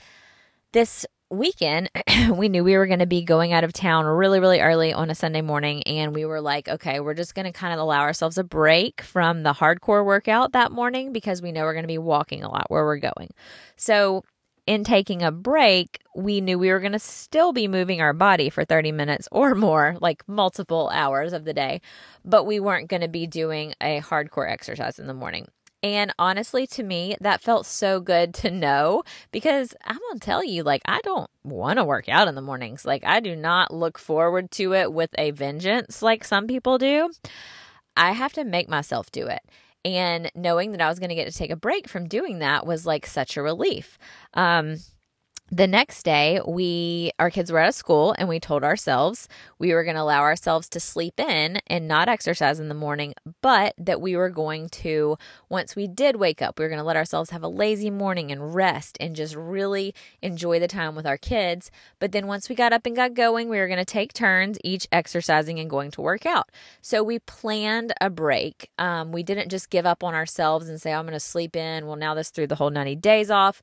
this 0.73 1.07
weekend, 1.33 1.91
we 2.35 2.49
knew 2.49 2.63
we 2.63 2.77
were 2.77 2.87
going 2.87 2.99
to 2.99 3.07
be 3.07 3.23
going 3.23 3.53
out 3.53 3.65
of 3.65 3.73
town 3.73 4.05
really, 4.05 4.39
really 4.39 4.61
early 4.61 4.93
on 4.93 5.11
a 5.11 5.15
Sunday 5.15 5.41
morning. 5.41 5.83
And 5.85 6.15
we 6.15 6.25
were 6.25 6.41
like, 6.41 6.69
okay, 6.69 7.01
we're 7.01 7.15
just 7.15 7.35
going 7.35 7.47
to 7.47 7.53
kind 7.53 7.73
of 7.73 7.81
allow 7.81 8.01
ourselves 8.01 8.39
a 8.39 8.45
break 8.45 9.01
from 9.01 9.43
the 9.43 9.53
hardcore 9.53 10.05
workout 10.05 10.53
that 10.53 10.71
morning 10.71 11.13
because 11.13 11.43
we 11.43 11.53
know 11.53 11.63
we're 11.63 11.73
going 11.73 11.85
to 11.85 11.89
be 11.89 11.99
walking 11.99 12.43
a 12.45 12.51
lot 12.51 12.67
where 12.69 12.85
we're 12.85 12.99
going. 12.99 13.31
So 13.77 14.23
in 14.67 14.85
taking 14.85 15.23
a 15.23 15.33
break, 15.33 16.01
we 16.15 16.41
knew 16.41 16.59
we 16.59 16.71
were 16.71 16.81
going 16.81 16.93
to 16.93 16.99
still 16.99 17.53
be 17.53 17.67
moving 17.67 18.01
our 18.01 18.13
body 18.13 18.49
for 18.49 18.65
30 18.65 18.93
minutes 18.93 19.29
or 19.33 19.55
more, 19.55 19.97
like 20.01 20.23
multiple 20.29 20.91
hours 20.93 21.33
of 21.33 21.45
the 21.45 21.55
day, 21.55 21.81
but 22.25 22.45
we 22.45 22.61
weren't 22.61 22.89
going 22.89 23.03
to 23.03 23.09
be 23.09 23.27
doing 23.27 23.75
a 23.81 24.01
hardcore 24.01 24.49
exercise 24.49 24.99
in 24.99 25.07
the 25.07 25.15
morning. 25.15 25.49
And 25.83 26.15
honestly, 26.19 26.67
to 26.69 26.83
me, 26.83 27.17
that 27.21 27.41
felt 27.41 27.67
so 27.67 28.01
good 28.01 28.35
to 28.35 28.51
know 28.51 29.03
because 29.33 29.75
I'm 29.85 29.99
going 29.99 30.21
to 30.21 30.25
tell 30.25 30.45
you, 30.45 30.63
like, 30.63 30.83
I 30.85 31.01
don't 31.01 31.29
want 31.43 31.79
to 31.79 31.85
work 31.85 32.09
out 32.09 32.29
in 32.29 32.37
the 32.37 32.43
mornings. 32.43 32.85
Like, 32.85 33.05
I 33.05 33.19
do 33.19 33.35
not 33.35 33.75
look 33.75 33.99
forward 33.99 34.51
to 34.53 34.75
it 34.75 34.93
with 34.93 35.11
a 35.19 35.33
vengeance 35.33 36.01
like 36.01 36.25
some 36.25 36.47
people 36.47 36.79
do. 36.79 37.11
I 37.97 38.13
have 38.13 38.33
to 38.35 38.45
make 38.45 38.69
myself 38.69 39.11
do 39.11 39.27
it. 39.27 39.41
And 39.85 40.31
knowing 40.37 40.71
that 40.73 40.81
I 40.81 40.89
was 40.89 41.01
going 41.01 41.09
to 41.09 41.17
get 41.17 41.31
to 41.31 41.37
take 41.37 41.51
a 41.51 41.57
break 41.57 41.89
from 41.89 42.07
doing 42.07 42.39
that 42.39 42.65
was 42.65 42.87
like 42.87 43.05
such 43.05 43.37
a 43.37 43.43
relief. 43.43 43.99
Um, 44.35 44.77
the 45.53 45.67
next 45.67 46.03
day 46.03 46.41
we 46.47 47.13
our 47.19 47.31
kids 47.31 47.53
were 47.53 47.59
at 47.59 47.75
school 47.75 48.15
and 48.19 48.27
we 48.27 48.41
told 48.41 48.65
ourselves 48.65 49.29
we 49.59 49.75
were 49.75 49.85
going 49.85 49.95
to 49.95 50.03
allow 50.03 50.23
ourselves 50.23 50.67
to 50.67 50.81
sleep 50.81 51.21
in 51.21 51.61
and 51.67 51.87
not 51.87 52.09
exercise 52.09 52.59
in 52.59 52.69
the 52.69 52.75
morning 52.75 53.13
but 53.43 53.75
that 53.77 54.01
we 54.01 54.17
were 54.17 54.31
going 54.31 54.67
to 54.71 55.17
once 55.51 55.77
we 55.77 55.87
did 55.87 56.17
wake 56.17 56.41
up 56.41 56.59
we 56.59 56.65
were 56.65 56.71
going 56.71 56.79
to 56.79 56.85
let 56.85 56.97
ourselves 56.97 57.29
have 57.31 57.43
a 57.43 57.49
lazy 57.49 57.91
morning 57.91 58.33
and 58.33 58.55
rest 58.55 58.97
and 58.99 59.15
just 59.15 59.35
really 59.35 59.95
enjoy 60.23 60.59
the 60.59 60.69
time 60.69 60.95
with 60.95 61.07
our 61.07 61.19
kids. 61.19 61.71
But 61.99 62.13
then 62.13 62.27
once 62.27 62.49
we 62.49 62.55
got 62.55 62.73
up 62.73 62.87
and 62.87 62.97
got 62.97 63.15
going 63.15 63.49
we 63.49 63.59
were 63.59 63.67
going 63.67 63.79
to 63.79 63.85
take 63.85 64.13
turns 64.13 64.59
each 64.65 64.87
exercising 64.91 65.59
and 65.59 65.69
going 65.69 65.91
to 65.93 66.01
work 66.01 66.25
out. 66.25 66.51
So 66.81 67.03
we 67.03 67.19
planned 67.19 67.93
a 68.01 68.09
break. 68.09 68.71
Um, 68.79 69.13
we 69.13 69.23
didn't 69.23 69.51
just 69.51 69.71
give 69.71 69.87
up 69.87 70.03
on 70.03 70.15
ourselves 70.15 70.69
and 70.69 70.81
say 70.81 70.93
i'm 70.93 71.05
going 71.05 71.13
to 71.13 71.21
sleep 71.21 71.57
in. 71.57 71.87
Well 71.87 71.97
now 71.97 72.15
this 72.15 72.31
threw 72.31 72.47
the 72.47 72.57
whole 72.57 72.71
90 72.71 72.97
days 72.97 73.31
off 73.31 73.61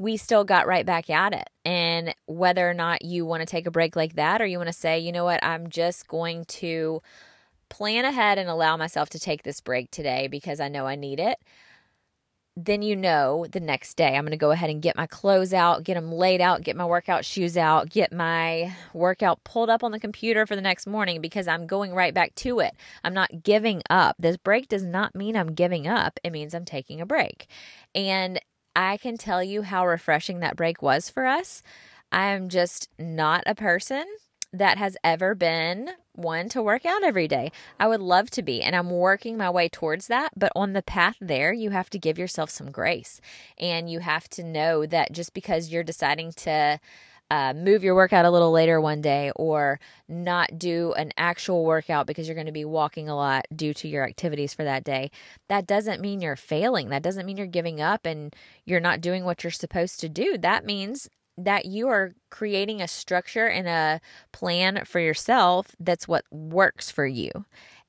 we 0.00 0.16
still 0.16 0.44
got 0.44 0.66
right 0.66 0.86
back 0.86 1.10
at 1.10 1.34
it. 1.34 1.50
And 1.62 2.14
whether 2.24 2.68
or 2.68 2.72
not 2.72 3.04
you 3.04 3.26
want 3.26 3.42
to 3.42 3.46
take 3.46 3.66
a 3.66 3.70
break 3.70 3.94
like 3.94 4.14
that, 4.14 4.40
or 4.40 4.46
you 4.46 4.56
want 4.56 4.68
to 4.68 4.72
say, 4.72 4.98
you 4.98 5.12
know 5.12 5.24
what, 5.24 5.44
I'm 5.44 5.68
just 5.68 6.08
going 6.08 6.46
to 6.46 7.02
plan 7.68 8.06
ahead 8.06 8.38
and 8.38 8.48
allow 8.48 8.78
myself 8.78 9.10
to 9.10 9.18
take 9.18 9.42
this 9.42 9.60
break 9.60 9.90
today 9.90 10.26
because 10.26 10.58
I 10.58 10.68
know 10.68 10.86
I 10.86 10.96
need 10.96 11.20
it. 11.20 11.36
Then 12.56 12.80
you 12.80 12.96
know 12.96 13.46
the 13.52 13.60
next 13.60 13.94
day 13.94 14.16
I'm 14.16 14.24
going 14.24 14.30
to 14.30 14.38
go 14.38 14.52
ahead 14.52 14.70
and 14.70 14.80
get 14.80 14.96
my 14.96 15.06
clothes 15.06 15.52
out, 15.52 15.84
get 15.84 15.94
them 15.94 16.10
laid 16.10 16.40
out, 16.40 16.62
get 16.62 16.76
my 16.76 16.86
workout 16.86 17.26
shoes 17.26 17.58
out, 17.58 17.90
get 17.90 18.10
my 18.10 18.74
workout 18.94 19.44
pulled 19.44 19.68
up 19.68 19.84
on 19.84 19.92
the 19.92 20.00
computer 20.00 20.46
for 20.46 20.56
the 20.56 20.62
next 20.62 20.86
morning 20.86 21.20
because 21.20 21.46
I'm 21.46 21.66
going 21.66 21.92
right 21.92 22.14
back 22.14 22.34
to 22.36 22.60
it. 22.60 22.72
I'm 23.04 23.14
not 23.14 23.42
giving 23.42 23.82
up. 23.90 24.16
This 24.18 24.38
break 24.38 24.68
does 24.68 24.82
not 24.82 25.14
mean 25.14 25.36
I'm 25.36 25.52
giving 25.52 25.86
up, 25.86 26.18
it 26.24 26.32
means 26.32 26.54
I'm 26.54 26.64
taking 26.64 27.02
a 27.02 27.06
break. 27.06 27.46
And 27.94 28.40
I 28.74 28.96
can 28.96 29.16
tell 29.16 29.42
you 29.42 29.62
how 29.62 29.86
refreshing 29.86 30.40
that 30.40 30.56
break 30.56 30.82
was 30.82 31.10
for 31.10 31.26
us. 31.26 31.62
I'm 32.12 32.48
just 32.48 32.88
not 32.98 33.42
a 33.46 33.54
person 33.54 34.04
that 34.52 34.78
has 34.78 34.96
ever 35.04 35.34
been 35.34 35.90
one 36.14 36.48
to 36.50 36.62
work 36.62 36.84
out 36.84 37.04
every 37.04 37.28
day. 37.28 37.52
I 37.78 37.86
would 37.86 38.00
love 38.00 38.30
to 38.32 38.42
be, 38.42 38.62
and 38.62 38.74
I'm 38.74 38.90
working 38.90 39.36
my 39.36 39.48
way 39.48 39.68
towards 39.68 40.08
that. 40.08 40.32
But 40.36 40.52
on 40.56 40.72
the 40.72 40.82
path 40.82 41.16
there, 41.20 41.52
you 41.52 41.70
have 41.70 41.88
to 41.90 41.98
give 41.98 42.18
yourself 42.18 42.50
some 42.50 42.70
grace. 42.70 43.20
And 43.58 43.90
you 43.90 44.00
have 44.00 44.28
to 44.30 44.42
know 44.42 44.86
that 44.86 45.12
just 45.12 45.34
because 45.34 45.70
you're 45.70 45.84
deciding 45.84 46.32
to 46.32 46.80
uh, 47.30 47.54
move 47.54 47.84
your 47.84 47.94
workout 47.94 48.24
a 48.24 48.30
little 48.30 48.50
later 48.50 48.80
one 48.80 49.00
day 49.00 49.30
or 49.36 49.78
not 50.08 50.58
do 50.58 50.92
an 50.94 51.12
actual 51.16 51.64
workout 51.64 52.06
because 52.06 52.26
you're 52.26 52.34
going 52.34 52.46
to 52.46 52.52
be 52.52 52.64
walking 52.64 53.08
a 53.08 53.14
lot 53.16 53.46
due 53.54 53.72
to 53.74 53.88
your 53.88 54.04
activities 54.04 54.52
for 54.52 54.64
that 54.64 54.84
day, 54.84 55.10
that 55.48 55.66
doesn't 55.66 56.00
mean 56.00 56.20
you're 56.20 56.36
failing. 56.36 56.88
That 56.88 57.02
doesn't 57.02 57.26
mean 57.26 57.36
you're 57.36 57.46
giving 57.46 57.80
up 57.80 58.04
and 58.04 58.34
you're 58.64 58.80
not 58.80 59.00
doing 59.00 59.24
what 59.24 59.44
you're 59.44 59.50
supposed 59.50 60.00
to 60.00 60.08
do. 60.08 60.36
That 60.38 60.64
means 60.64 61.08
that 61.38 61.66
you 61.66 61.88
are 61.88 62.12
creating 62.30 62.82
a 62.82 62.88
structure 62.88 63.46
and 63.46 63.66
a 63.66 64.00
plan 64.32 64.84
for 64.84 65.00
yourself 65.00 65.68
that's 65.78 66.08
what 66.08 66.24
works 66.30 66.90
for 66.90 67.06
you. 67.06 67.30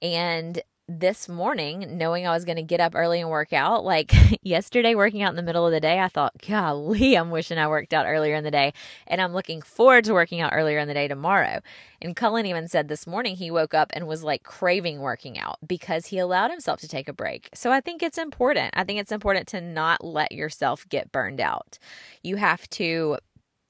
And 0.02 0.62
this 1.00 1.30
morning, 1.30 1.98
knowing 1.98 2.28
I 2.28 2.34
was 2.34 2.46
going 2.46 2.58
to 2.58 2.64
get 2.64 2.80
up 2.80 2.94
early 2.96 3.22
and 3.22 3.30
work 3.30 3.54
out, 3.54 3.86
like 3.86 4.14
yesterday, 4.44 4.96
working 4.96 5.22
out 5.22 5.30
in 5.30 5.36
the 5.36 5.44
middle 5.44 5.66
of 5.66 5.72
the 5.72 5.80
day, 5.80 6.00
I 6.00 6.08
thought, 6.08 6.34
golly, 6.48 7.16
I'm 7.16 7.32
wishing 7.32 7.58
I 7.58 7.68
worked 7.68 7.94
out 7.94 8.06
earlier 8.06 8.36
in 8.36 8.44
the 8.44 8.52
day. 8.52 8.74
And 9.08 9.22
I'm 9.22 9.34
looking 9.34 9.62
forward 9.62 10.06
to 10.06 10.14
working 10.14 10.42
out 10.42 10.54
earlier 10.54 10.80
in 10.80 10.88
the 10.88 10.94
day 10.94 11.08
tomorrow. 11.08 11.62
And 12.02 12.16
Cullen 12.16 12.46
even 12.46 12.68
said 12.68 12.88
this 12.88 13.06
morning 13.06 13.36
he 13.36 13.52
woke 13.52 13.74
up 13.74 13.92
and 13.94 14.08
was 14.08 14.24
like 14.24 14.44
craving 14.44 15.00
working 15.00 15.38
out 15.38 15.58
because 15.66 16.08
he 16.08 16.18
allowed 16.18 16.52
himself 16.52 16.80
to 16.82 16.88
take 16.88 17.08
a 17.08 17.14
break. 17.14 17.50
So 17.54 17.72
I 17.72 17.80
think 17.80 18.02
it's 18.02 18.18
important. 18.18 18.72
I 18.74 18.84
think 18.84 19.00
it's 19.00 19.12
important 19.12 19.48
to 19.50 19.62
not 19.62 20.04
let 20.04 20.32
yourself 20.32 20.88
get 20.90 21.12
burned 21.12 21.40
out. 21.40 21.78
You 22.24 22.38
have 22.38 22.68
to 22.72 23.18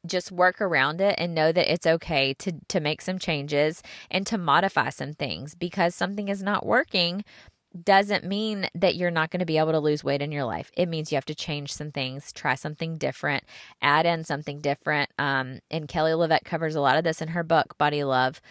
just 0.06 0.32
work 0.32 0.62
around 0.62 1.02
it 1.02 1.16
and 1.18 1.36
know 1.36 1.52
that 1.52 1.72
it's 1.72 1.86
okay 1.86 2.34
to 2.36 2.54
to 2.68 2.80
make 2.80 3.02
some 3.02 3.20
changes 3.20 3.84
and 4.10 4.26
to 4.28 4.38
modify 4.38 4.90
some 4.90 5.14
things 5.14 5.56
because 5.56 5.94
something 5.94 6.28
is 6.28 6.42
not 6.42 6.66
working 6.66 7.24
doesn't 7.84 8.26
mean 8.26 8.68
that 8.76 8.96
you're 8.96 9.12
not 9.12 9.32
going 9.32 9.40
to 9.40 9.46
be 9.46 9.58
able 9.58 9.72
to 9.72 9.80
lose 9.80 10.04
weight 10.04 10.22
in 10.22 10.32
your 10.32 10.44
life. 10.44 10.72
It 10.76 10.90
means 10.90 11.12
you 11.12 11.16
have 11.16 11.26
to 11.26 11.36
change 11.36 11.74
some 11.74 11.92
things, 11.92 12.34
try 12.34 12.56
something 12.56 12.98
different, 12.98 13.44
add 13.82 14.06
in 14.06 14.26
something 14.26 14.60
different. 14.60 15.10
Um, 15.18 15.60
and 15.70 15.88
Kelly 15.88 16.12
LeVeque 16.12 16.44
covers 16.44 16.76
a 16.76 16.82
lot 16.82 16.98
of 16.98 17.04
this 17.04 17.22
in 17.22 17.30
her 17.30 17.44
book, 17.44 17.78
Body 17.78 18.04
Love, 18.04 18.42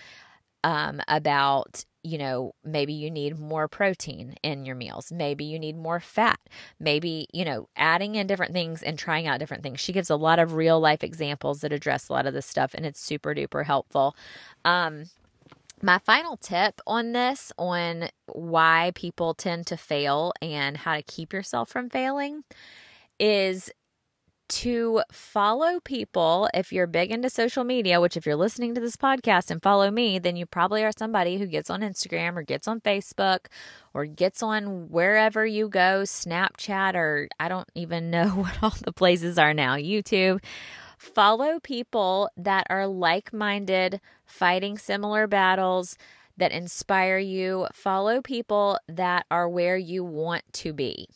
um, 0.65 1.03
about 1.07 1.85
you 2.03 2.19
know, 2.19 2.55
maybe 2.65 2.93
you 2.93 3.11
need 3.11 3.39
more 3.39 3.69
protein 3.69 4.35
in 4.43 4.65
your 4.65 4.75
meals. 4.75 5.13
Maybe 5.13 5.45
you 5.45 5.59
need 5.59 5.77
more 5.77 6.01
fat. 6.01 6.41
Maybe, 6.79 7.27
you 7.33 7.45
know, 7.45 7.69
adding 7.77 8.15
in 8.15 8.27
different 8.27 8.53
things 8.53 8.83
and 8.83 8.99
trying 8.99 9.27
out 9.27 9.39
different 9.39 9.63
things. 9.63 9.81
She 9.81 9.93
gives 9.93 10.11
a 10.11 10.17
lot 10.17 10.39
of 10.39 10.55
real 10.55 10.81
life 10.81 11.05
examples 11.05 11.61
that 11.61 11.73
address 11.73 12.09
a 12.09 12.13
lot 12.13 12.27
of 12.27 12.35
this 12.35 12.47
stuff, 12.47 12.75
and 12.75 12.87
it's 12.87 13.01
super 13.01 13.35
duper 13.35 13.65
helpful. 13.65 14.17
Um, 14.65 15.05
my 15.83 15.99
final 15.99 16.37
tip 16.37 16.81
on 16.87 17.13
this, 17.13 17.53
on 17.59 18.09
why 18.27 18.93
people 18.95 19.35
tend 19.35 19.67
to 19.69 19.77
fail 19.77 20.33
and 20.43 20.77
how 20.79 20.95
to 20.97 21.03
keep 21.03 21.33
yourself 21.33 21.71
from 21.71 21.89
failing, 21.89 22.45
is 23.19 23.71
to 24.51 25.03
follow 25.13 25.81
people. 25.81 26.49
If 26.53 26.73
you're 26.73 26.87
big 26.87 27.11
into 27.11 27.31
social 27.31 27.65
media, 27.65 28.01
which 28.01 28.17
if 28.17 28.27
you're 28.27 28.37
listening 28.37 28.75
to 28.75 28.81
this 28.81 28.97
podcast 28.97 29.51
and 29.51 29.63
follow 29.63 29.91
me, 29.91 30.19
then 30.19 30.37
you 30.37 30.45
probably 30.45 30.85
are 30.85 30.93
somebody 30.97 31.39
who 31.39 31.47
gets 31.47 31.71
on 31.71 31.81
Instagram 31.81 32.37
or 32.37 32.43
gets 32.43 32.67
on 32.67 32.81
Facebook 32.81 33.47
or 33.95 34.07
gets 34.07 34.43
on 34.43 34.91
wherever 34.91 35.47
you 35.47 35.69
go, 35.69 36.03
Snapchat, 36.03 36.95
or 36.95 37.29
I 37.39 37.49
don't 37.49 37.69
even 37.75 38.11
know 38.11 38.29
what 38.29 38.63
all 38.63 38.75
the 38.83 38.93
places 38.93 39.39
are 39.39 39.55
now, 39.55 39.77
YouTube. 39.77 40.43
Follow 40.99 41.61
people 41.61 42.29
that 42.37 42.67
are 42.69 42.87
like 42.87 43.33
minded, 43.33 44.01
fighting 44.27 44.77
similar 44.77 45.27
battles 45.27 45.97
that 46.37 46.53
inspire 46.53 47.19
you. 47.19 47.67
Follow 47.73 48.21
people 48.21 48.79
that 48.89 49.27
are 49.31 49.49
where 49.49 49.77
you 49.77 50.05
want 50.05 50.43
to 50.55 50.73
be 50.73 51.09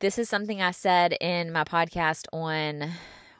this 0.00 0.18
is 0.18 0.28
something 0.28 0.62
I 0.62 0.70
said 0.70 1.16
in 1.20 1.52
my 1.52 1.64
podcast 1.64 2.26
on 2.32 2.90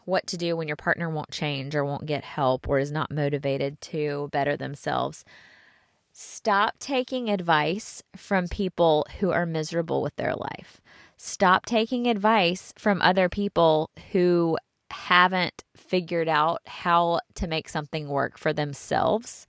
what 0.05 0.27
to 0.29 0.37
do 0.37 0.57
when 0.57 0.69
your 0.69 0.77
partner 0.77 1.09
won't 1.09 1.31
change 1.31 1.75
or 1.75 1.85
won't 1.85 2.07
get 2.07 2.25
help 2.25 2.69
or 2.69 2.79
is 2.79 2.93
not 2.93 3.11
motivated 3.11 3.81
to 3.81 4.29
better 4.33 4.57
themselves. 4.57 5.25
Stop 6.13 6.79
taking 6.79 7.29
advice 7.29 8.03
from 8.15 8.47
people 8.49 9.07
who 9.19 9.31
are 9.31 9.47
miserable 9.47 10.03
with 10.03 10.15
their 10.17 10.35
life. 10.35 10.81
Stop 11.17 11.67
taking 11.67 12.07
advice 12.07 12.73
from 12.77 13.01
other 13.03 13.29
people 13.29 13.91
who 14.13 14.57
haven't 14.91 15.65
figured 15.77 16.29
out 16.29 16.61
how 16.67 17.21
to 17.35 17.47
make 17.47 17.69
something 17.69 18.09
work 18.09 18.39
for 18.39 18.53
themselves. 18.53 19.47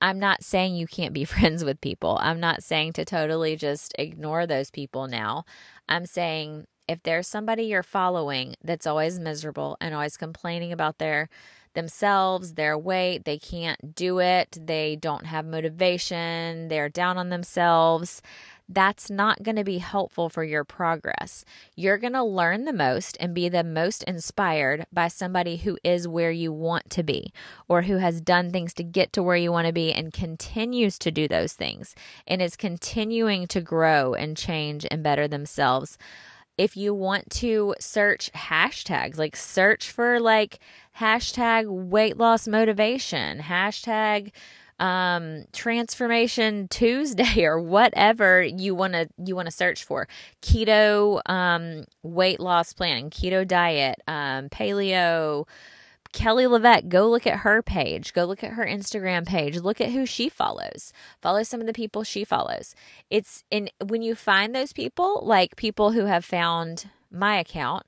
I'm 0.00 0.18
not 0.18 0.44
saying 0.44 0.76
you 0.76 0.86
can't 0.86 1.14
be 1.14 1.24
friends 1.24 1.64
with 1.64 1.80
people. 1.80 2.18
I'm 2.20 2.40
not 2.40 2.62
saying 2.62 2.94
to 2.94 3.04
totally 3.04 3.56
just 3.56 3.94
ignore 3.98 4.46
those 4.46 4.70
people 4.70 5.06
now. 5.08 5.44
I'm 5.88 6.06
saying 6.06 6.66
if 6.86 7.02
there's 7.02 7.28
somebody 7.28 7.64
you're 7.64 7.82
following 7.82 8.54
that's 8.62 8.86
always 8.86 9.18
miserable 9.18 9.76
and 9.80 9.94
always 9.94 10.16
complaining 10.16 10.72
about 10.72 10.98
their 10.98 11.28
themselves, 11.74 12.54
their 12.54 12.76
weight, 12.78 13.24
they 13.24 13.38
can't 13.38 13.94
do 13.94 14.20
it, 14.20 14.58
they 14.60 14.96
don't 14.96 15.26
have 15.26 15.44
motivation, 15.46 16.68
they're 16.68 16.88
down 16.88 17.18
on 17.18 17.28
themselves, 17.28 18.22
that's 18.68 19.10
not 19.10 19.42
going 19.42 19.56
to 19.56 19.64
be 19.64 19.78
helpful 19.78 20.28
for 20.28 20.44
your 20.44 20.62
progress. 20.62 21.44
You're 21.74 21.96
going 21.96 22.12
to 22.12 22.22
learn 22.22 22.64
the 22.64 22.72
most 22.72 23.16
and 23.18 23.34
be 23.34 23.48
the 23.48 23.64
most 23.64 24.02
inspired 24.02 24.86
by 24.92 25.08
somebody 25.08 25.56
who 25.56 25.78
is 25.82 26.06
where 26.06 26.30
you 26.30 26.52
want 26.52 26.90
to 26.90 27.02
be 27.02 27.32
or 27.66 27.82
who 27.82 27.96
has 27.96 28.20
done 28.20 28.50
things 28.50 28.74
to 28.74 28.84
get 28.84 29.12
to 29.14 29.22
where 29.22 29.36
you 29.36 29.50
want 29.50 29.66
to 29.66 29.72
be 29.72 29.92
and 29.92 30.12
continues 30.12 30.98
to 30.98 31.10
do 31.10 31.26
those 31.26 31.54
things 31.54 31.94
and 32.26 32.42
is 32.42 32.56
continuing 32.56 33.46
to 33.46 33.62
grow 33.62 34.12
and 34.12 34.36
change 34.36 34.86
and 34.90 35.02
better 35.02 35.26
themselves. 35.26 35.96
If 36.58 36.76
you 36.76 36.92
want 36.92 37.30
to 37.30 37.74
search 37.80 38.32
hashtags, 38.32 39.16
like 39.16 39.36
search 39.36 39.90
for 39.90 40.18
like 40.20 40.58
hashtag 40.98 41.66
weight 41.68 42.16
loss 42.18 42.48
motivation, 42.48 43.38
hashtag 43.38 44.32
um 44.80 45.44
transformation 45.52 46.68
tuesday 46.68 47.42
or 47.44 47.58
whatever 47.58 48.42
you 48.42 48.74
want 48.76 48.92
to 48.92 49.08
you 49.24 49.34
want 49.34 49.46
to 49.46 49.52
search 49.52 49.84
for. 49.84 50.08
Keto 50.42 51.20
um 51.26 51.84
weight 52.02 52.40
loss 52.40 52.72
plan 52.72 53.10
keto 53.10 53.46
diet 53.46 54.00
um 54.06 54.48
paleo 54.48 55.46
Kelly 56.18 56.48
LeVeque, 56.48 56.88
go 56.88 57.08
look 57.08 57.28
at 57.28 57.38
her 57.38 57.62
page. 57.62 58.12
Go 58.12 58.24
look 58.24 58.42
at 58.42 58.54
her 58.54 58.66
Instagram 58.66 59.24
page. 59.24 59.60
Look 59.60 59.80
at 59.80 59.92
who 59.92 60.04
she 60.04 60.28
follows. 60.28 60.92
Follow 61.22 61.44
some 61.44 61.60
of 61.60 61.68
the 61.68 61.72
people 61.72 62.02
she 62.02 62.24
follows. 62.24 62.74
It's 63.08 63.44
in 63.52 63.70
when 63.86 64.02
you 64.02 64.16
find 64.16 64.52
those 64.52 64.72
people, 64.72 65.20
like 65.22 65.54
people 65.54 65.92
who 65.92 66.06
have 66.06 66.24
found 66.24 66.90
my 67.08 67.38
account, 67.38 67.86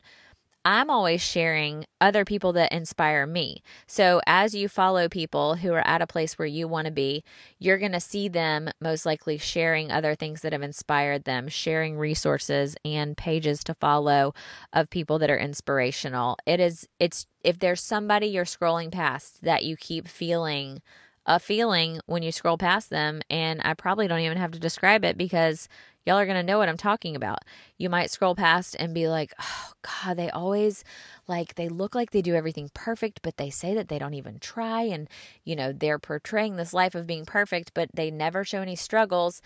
I'm 0.64 0.90
always 0.90 1.22
sharing 1.22 1.86
other 2.02 2.24
people 2.26 2.52
that 2.52 2.72
inspire 2.72 3.26
me. 3.26 3.62
So, 3.86 4.20
as 4.26 4.54
you 4.54 4.68
follow 4.68 5.08
people 5.08 5.54
who 5.54 5.72
are 5.72 5.86
at 5.86 6.02
a 6.02 6.06
place 6.06 6.38
where 6.38 6.46
you 6.46 6.68
want 6.68 6.84
to 6.84 6.92
be, 6.92 7.24
you're 7.58 7.78
going 7.78 7.92
to 7.92 8.00
see 8.00 8.28
them 8.28 8.68
most 8.80 9.06
likely 9.06 9.38
sharing 9.38 9.90
other 9.90 10.14
things 10.14 10.42
that 10.42 10.52
have 10.52 10.62
inspired 10.62 11.24
them, 11.24 11.48
sharing 11.48 11.96
resources 11.96 12.76
and 12.84 13.16
pages 13.16 13.64
to 13.64 13.74
follow 13.74 14.34
of 14.72 14.90
people 14.90 15.18
that 15.18 15.30
are 15.30 15.38
inspirational. 15.38 16.36
It 16.44 16.60
is, 16.60 16.86
it's, 16.98 17.26
if 17.42 17.58
there's 17.58 17.82
somebody 17.82 18.26
you're 18.26 18.44
scrolling 18.44 18.92
past 18.92 19.42
that 19.42 19.64
you 19.64 19.76
keep 19.76 20.08
feeling 20.08 20.82
a 21.26 21.38
feeling 21.38 22.00
when 22.06 22.22
you 22.22 22.32
scroll 22.32 22.58
past 22.58 22.90
them, 22.90 23.20
and 23.30 23.60
I 23.64 23.74
probably 23.74 24.08
don't 24.08 24.20
even 24.20 24.38
have 24.38 24.50
to 24.52 24.58
describe 24.58 25.04
it 25.04 25.16
because 25.16 25.68
Y'all 26.06 26.18
are 26.18 26.26
going 26.26 26.36
to 26.36 26.42
know 26.42 26.58
what 26.58 26.68
I'm 26.68 26.76
talking 26.76 27.14
about. 27.14 27.40
You 27.76 27.90
might 27.90 28.10
scroll 28.10 28.34
past 28.34 28.74
and 28.78 28.94
be 28.94 29.08
like, 29.08 29.32
oh, 29.40 29.72
God, 29.82 30.16
they 30.16 30.30
always 30.30 30.82
like, 31.28 31.54
they 31.54 31.68
look 31.68 31.94
like 31.94 32.10
they 32.10 32.22
do 32.22 32.34
everything 32.34 32.70
perfect, 32.74 33.20
but 33.22 33.36
they 33.36 33.50
say 33.50 33.74
that 33.74 33.88
they 33.88 33.98
don't 33.98 34.14
even 34.14 34.38
try. 34.38 34.82
And, 34.82 35.08
you 35.44 35.54
know, 35.54 35.72
they're 35.72 35.98
portraying 35.98 36.56
this 36.56 36.72
life 36.72 36.94
of 36.94 37.06
being 37.06 37.26
perfect, 37.26 37.72
but 37.74 37.90
they 37.94 38.10
never 38.10 38.44
show 38.44 38.62
any 38.62 38.76
struggles. 38.76 39.42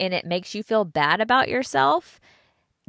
And 0.00 0.12
it 0.12 0.26
makes 0.26 0.54
you 0.54 0.62
feel 0.62 0.84
bad 0.84 1.20
about 1.20 1.48
yourself 1.48 2.20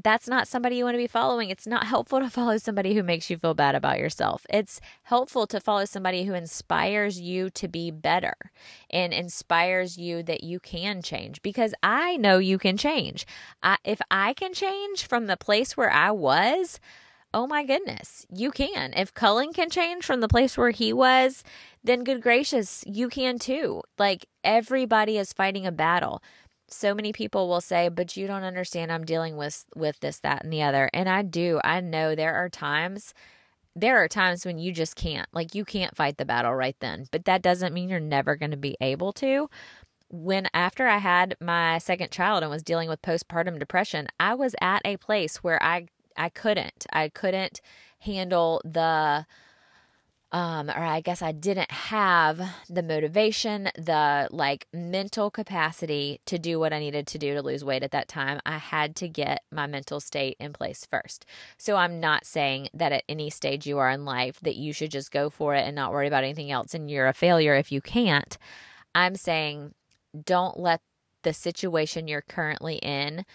that's 0.03 0.27
not 0.27 0.47
somebody 0.47 0.75
you 0.75 0.83
want 0.83 0.95
to 0.95 0.99
be 0.99 1.07
following. 1.07 1.49
It's 1.49 1.67
not 1.67 1.87
helpful 1.87 2.19
to 2.19 2.29
follow 2.29 2.57
somebody 2.57 2.93
who 2.93 3.03
makes 3.03 3.29
you 3.29 3.37
feel 3.37 3.53
bad 3.53 3.75
about 3.75 3.99
yourself. 3.99 4.45
It's 4.49 4.81
helpful 5.03 5.47
to 5.47 5.59
follow 5.59 5.85
somebody 5.85 6.25
who 6.25 6.33
inspires 6.33 7.19
you 7.19 7.49
to 7.51 7.67
be 7.67 7.91
better 7.91 8.35
and 8.89 9.13
inspires 9.13 9.97
you 9.97 10.21
that 10.23 10.43
you 10.43 10.59
can 10.59 11.01
change 11.01 11.41
because 11.41 11.73
I 11.81 12.17
know 12.17 12.37
you 12.39 12.57
can 12.57 12.77
change. 12.77 13.25
I, 13.63 13.77
if 13.83 14.01
I 14.11 14.33
can 14.33 14.53
change 14.53 15.07
from 15.07 15.27
the 15.27 15.37
place 15.37 15.77
where 15.77 15.91
I 15.91 16.11
was, 16.11 16.79
oh 17.33 17.47
my 17.47 17.65
goodness, 17.65 18.25
you 18.29 18.51
can. 18.51 18.93
If 18.95 19.13
Cullen 19.13 19.53
can 19.53 19.69
change 19.69 20.05
from 20.05 20.21
the 20.21 20.27
place 20.27 20.57
where 20.57 20.71
he 20.71 20.93
was, 20.93 21.43
then 21.83 22.03
good 22.03 22.21
gracious, 22.21 22.83
you 22.87 23.09
can 23.09 23.39
too. 23.39 23.81
Like 23.97 24.25
everybody 24.43 25.17
is 25.17 25.33
fighting 25.33 25.65
a 25.65 25.71
battle 25.71 26.21
so 26.67 26.93
many 26.93 27.13
people 27.13 27.47
will 27.47 27.61
say 27.61 27.89
but 27.89 28.17
you 28.17 28.27
don't 28.27 28.43
understand 28.43 28.91
i'm 28.91 29.05
dealing 29.05 29.37
with 29.37 29.65
with 29.75 29.99
this 29.99 30.19
that 30.19 30.43
and 30.43 30.51
the 30.51 30.61
other. 30.63 30.89
And 30.93 31.07
i 31.09 31.21
do. 31.21 31.59
I 31.63 31.81
know 31.81 32.15
there 32.15 32.35
are 32.35 32.49
times 32.49 33.13
there 33.75 33.97
are 34.01 34.07
times 34.07 34.45
when 34.45 34.57
you 34.57 34.71
just 34.71 34.95
can't 34.95 35.27
like 35.33 35.53
you 35.53 35.65
can't 35.65 35.95
fight 35.95 36.17
the 36.17 36.25
battle 36.25 36.53
right 36.55 36.77
then 36.79 37.05
but 37.11 37.25
that 37.25 37.41
doesn't 37.41 37.73
mean 37.73 37.89
you're 37.89 37.99
never 37.99 38.35
going 38.35 38.51
to 38.51 38.57
be 38.57 38.77
able 38.81 39.13
to. 39.13 39.49
When 40.09 40.47
after 40.53 40.87
i 40.87 40.97
had 40.97 41.35
my 41.41 41.77
second 41.79 42.11
child 42.11 42.43
and 42.43 42.51
was 42.51 42.63
dealing 42.63 42.89
with 42.89 43.01
postpartum 43.01 43.59
depression 43.59 44.07
i 44.19 44.33
was 44.33 44.55
at 44.61 44.81
a 44.85 44.97
place 44.97 45.37
where 45.37 45.61
i 45.63 45.87
i 46.17 46.29
couldn't 46.29 46.85
i 46.93 47.09
couldn't 47.09 47.61
handle 47.99 48.61
the 48.63 49.25
um, 50.31 50.69
or 50.69 50.83
I 50.83 51.01
guess 51.01 51.21
I 51.21 51.31
didn't 51.31 51.71
have 51.71 52.41
the 52.69 52.83
motivation, 52.83 53.69
the 53.77 54.27
like 54.31 54.67
mental 54.73 55.29
capacity 55.29 56.19
to 56.25 56.37
do 56.37 56.59
what 56.59 56.73
I 56.73 56.79
needed 56.79 57.07
to 57.07 57.17
do 57.17 57.33
to 57.33 57.41
lose 57.41 57.63
weight 57.63 57.83
at 57.83 57.91
that 57.91 58.07
time. 58.07 58.41
I 58.45 58.57
had 58.57 58.95
to 58.97 59.07
get 59.07 59.43
my 59.51 59.67
mental 59.67 59.99
state 59.99 60.35
in 60.39 60.51
place 60.51 60.85
first. 60.89 61.25
So 61.57 61.75
I'm 61.75 61.99
not 61.99 62.25
saying 62.25 62.69
that 62.73 62.91
at 62.91 63.03
any 63.07 63.29
stage 63.29 63.65
you 63.65 63.77
are 63.77 63.89
in 63.89 64.03
life 64.03 64.39
that 64.41 64.55
you 64.55 64.73
should 64.73 64.91
just 64.91 65.11
go 65.11 65.29
for 65.29 65.55
it 65.55 65.65
and 65.65 65.75
not 65.75 65.91
worry 65.91 66.07
about 66.07 66.23
anything 66.23 66.51
else 66.51 66.73
and 66.73 66.89
you're 66.89 67.07
a 67.07 67.13
failure 67.13 67.55
if 67.55 67.71
you 67.71 67.79
can't. 67.79 68.37
I'm 68.93 69.15
saying 69.15 69.73
don't 70.23 70.59
let 70.59 70.81
the 71.23 71.33
situation 71.33 72.07
you're 72.07 72.21
currently 72.21 72.75
in 72.77 73.25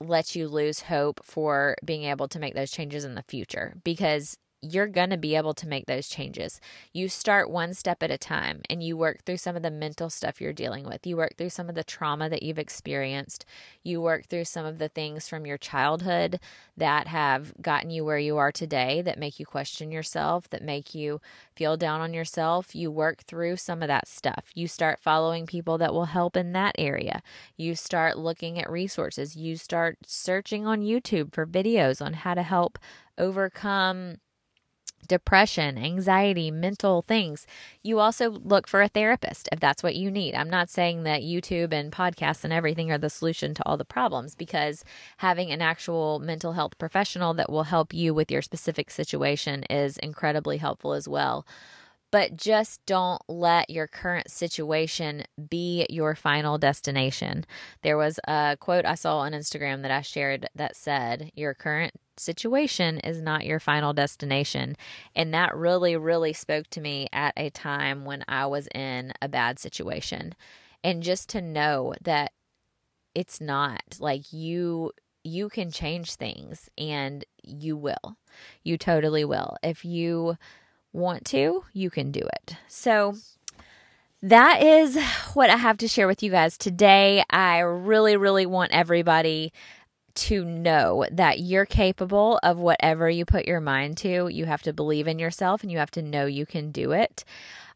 let 0.00 0.34
you 0.34 0.48
lose 0.48 0.82
hope 0.82 1.20
for 1.24 1.76
being 1.84 2.04
able 2.04 2.28
to 2.28 2.38
make 2.38 2.54
those 2.54 2.70
changes 2.70 3.04
in 3.04 3.14
the 3.14 3.22
future 3.22 3.74
because 3.84 4.36
you're 4.64 4.86
going 4.86 5.10
to 5.10 5.16
be 5.16 5.36
able 5.36 5.54
to 5.54 5.68
make 5.68 5.86
those 5.86 6.08
changes. 6.08 6.60
You 6.92 7.08
start 7.08 7.50
one 7.50 7.74
step 7.74 8.02
at 8.02 8.10
a 8.10 8.18
time 8.18 8.62
and 8.70 8.82
you 8.82 8.96
work 8.96 9.24
through 9.24 9.36
some 9.36 9.56
of 9.56 9.62
the 9.62 9.70
mental 9.70 10.08
stuff 10.08 10.40
you're 10.40 10.52
dealing 10.52 10.86
with. 10.86 11.06
You 11.06 11.16
work 11.16 11.36
through 11.36 11.50
some 11.50 11.68
of 11.68 11.74
the 11.74 11.84
trauma 11.84 12.28
that 12.30 12.42
you've 12.42 12.58
experienced. 12.58 13.44
You 13.82 14.00
work 14.00 14.26
through 14.26 14.46
some 14.46 14.64
of 14.64 14.78
the 14.78 14.88
things 14.88 15.28
from 15.28 15.44
your 15.46 15.58
childhood 15.58 16.40
that 16.76 17.08
have 17.08 17.52
gotten 17.60 17.90
you 17.90 18.04
where 18.04 18.18
you 18.18 18.36
are 18.36 18.50
today, 18.50 19.02
that 19.02 19.18
make 19.18 19.38
you 19.38 19.46
question 19.46 19.92
yourself, 19.92 20.48
that 20.50 20.62
make 20.62 20.94
you 20.94 21.20
feel 21.54 21.76
down 21.76 22.00
on 22.00 22.14
yourself. 22.14 22.74
You 22.74 22.90
work 22.90 23.24
through 23.24 23.56
some 23.56 23.82
of 23.82 23.88
that 23.88 24.08
stuff. 24.08 24.46
You 24.54 24.66
start 24.66 25.00
following 25.00 25.46
people 25.46 25.78
that 25.78 25.92
will 25.92 26.06
help 26.06 26.36
in 26.36 26.52
that 26.52 26.74
area. 26.78 27.22
You 27.56 27.74
start 27.74 28.18
looking 28.18 28.58
at 28.58 28.70
resources. 28.70 29.36
You 29.36 29.56
start 29.56 29.98
searching 30.06 30.66
on 30.66 30.80
YouTube 30.80 31.34
for 31.34 31.46
videos 31.46 32.04
on 32.04 32.14
how 32.14 32.34
to 32.34 32.42
help 32.42 32.78
overcome 33.18 34.16
depression, 35.06 35.78
anxiety, 35.78 36.50
mental 36.50 37.02
things. 37.02 37.46
You 37.82 37.98
also 37.98 38.30
look 38.30 38.66
for 38.66 38.82
a 38.82 38.88
therapist 38.88 39.48
if 39.52 39.60
that's 39.60 39.82
what 39.82 39.94
you 39.94 40.10
need. 40.10 40.34
I'm 40.34 40.50
not 40.50 40.70
saying 40.70 41.04
that 41.04 41.22
YouTube 41.22 41.72
and 41.72 41.92
podcasts 41.92 42.44
and 42.44 42.52
everything 42.52 42.90
are 42.90 42.98
the 42.98 43.10
solution 43.10 43.54
to 43.54 43.62
all 43.66 43.76
the 43.76 43.84
problems 43.84 44.34
because 44.34 44.84
having 45.18 45.50
an 45.50 45.62
actual 45.62 46.18
mental 46.18 46.52
health 46.52 46.78
professional 46.78 47.34
that 47.34 47.50
will 47.50 47.64
help 47.64 47.92
you 47.94 48.14
with 48.14 48.30
your 48.30 48.42
specific 48.42 48.90
situation 48.90 49.64
is 49.64 49.96
incredibly 49.98 50.58
helpful 50.58 50.92
as 50.92 51.08
well 51.08 51.46
but 52.14 52.36
just 52.36 52.86
don't 52.86 53.20
let 53.26 53.68
your 53.68 53.88
current 53.88 54.30
situation 54.30 55.24
be 55.50 55.84
your 55.90 56.14
final 56.14 56.58
destination. 56.58 57.44
There 57.82 57.96
was 57.96 58.20
a 58.28 58.56
quote 58.60 58.84
I 58.84 58.94
saw 58.94 59.18
on 59.18 59.32
Instagram 59.32 59.82
that 59.82 59.90
I 59.90 60.02
shared 60.02 60.46
that 60.54 60.76
said, 60.76 61.32
Your 61.34 61.54
current 61.54 61.94
situation 62.16 62.98
is 63.00 63.20
not 63.20 63.46
your 63.46 63.60
final 63.60 63.92
destination. 63.92 64.76
And 65.14 65.32
that 65.34 65.56
really, 65.56 65.96
really 65.96 66.32
spoke 66.32 66.68
to 66.70 66.80
me 66.80 67.08
at 67.12 67.34
a 67.36 67.50
time 67.50 68.04
when 68.04 68.24
I 68.28 68.46
was 68.46 68.68
in 68.74 69.12
a 69.20 69.28
bad 69.28 69.58
situation. 69.58 70.34
And 70.82 71.02
just 71.02 71.28
to 71.30 71.40
know 71.40 71.94
that 72.02 72.32
it's 73.14 73.40
not 73.40 73.82
like 74.00 74.32
you 74.32 74.92
you 75.26 75.48
can 75.48 75.70
change 75.70 76.14
things 76.14 76.68
and 76.76 77.24
you 77.42 77.76
will. 77.76 78.18
You 78.62 78.76
totally 78.76 79.24
will. 79.24 79.56
If 79.62 79.84
you 79.84 80.36
want 80.92 81.24
to, 81.26 81.64
you 81.72 81.88
can 81.90 82.12
do 82.12 82.20
it. 82.20 82.56
So, 82.68 83.14
that 84.22 84.62
is 84.62 84.98
what 85.34 85.50
I 85.50 85.56
have 85.56 85.76
to 85.78 85.88
share 85.88 86.06
with 86.06 86.22
you 86.22 86.30
guys 86.30 86.56
today. 86.56 87.22
I 87.28 87.58
really, 87.58 88.16
really 88.16 88.46
want 88.46 88.72
everybody 88.72 89.52
to 90.14 90.44
know 90.44 91.06
that 91.10 91.40
you're 91.40 91.66
capable 91.66 92.38
of 92.42 92.58
whatever 92.58 93.08
you 93.10 93.24
put 93.24 93.46
your 93.46 93.60
mind 93.60 93.96
to. 93.98 94.28
You 94.28 94.44
have 94.46 94.62
to 94.62 94.72
believe 94.72 95.06
in 95.06 95.18
yourself 95.18 95.62
and 95.62 95.70
you 95.70 95.78
have 95.78 95.90
to 95.92 96.02
know 96.02 96.26
you 96.26 96.46
can 96.46 96.70
do 96.70 96.92
it. 96.92 97.24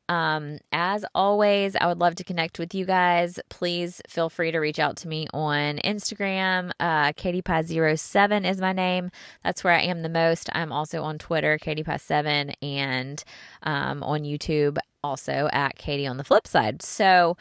Um, 0.08 0.58
as 0.72 1.04
always, 1.14 1.76
I 1.76 1.86
would 1.86 1.98
love 1.98 2.14
to 2.16 2.24
connect 2.24 2.58
with 2.58 2.74
you 2.74 2.86
guys. 2.86 3.38
Please 3.50 4.00
feel 4.08 4.30
free 4.30 4.50
to 4.50 4.58
reach 4.58 4.78
out 4.78 4.96
to 4.98 5.08
me 5.08 5.26
on 5.34 5.78
Instagram. 5.84 6.70
Uh, 6.80 7.12
KatiePie07 7.12 8.48
is 8.48 8.60
my 8.60 8.72
name. 8.72 9.10
That's 9.44 9.62
where 9.62 9.74
I 9.74 9.82
am 9.82 10.00
the 10.00 10.08
most. 10.08 10.48
I'm 10.54 10.72
also 10.72 11.02
on 11.02 11.18
Twitter, 11.18 11.58
KatiePie7, 11.58 12.54
and 12.62 13.22
um, 13.62 14.02
on 14.02 14.22
YouTube, 14.22 14.78
also 15.04 15.50
at 15.52 15.76
Katie 15.76 16.06
on 16.06 16.16
the 16.16 16.24
flip 16.24 16.46
side. 16.46 16.80
So, 16.82 17.36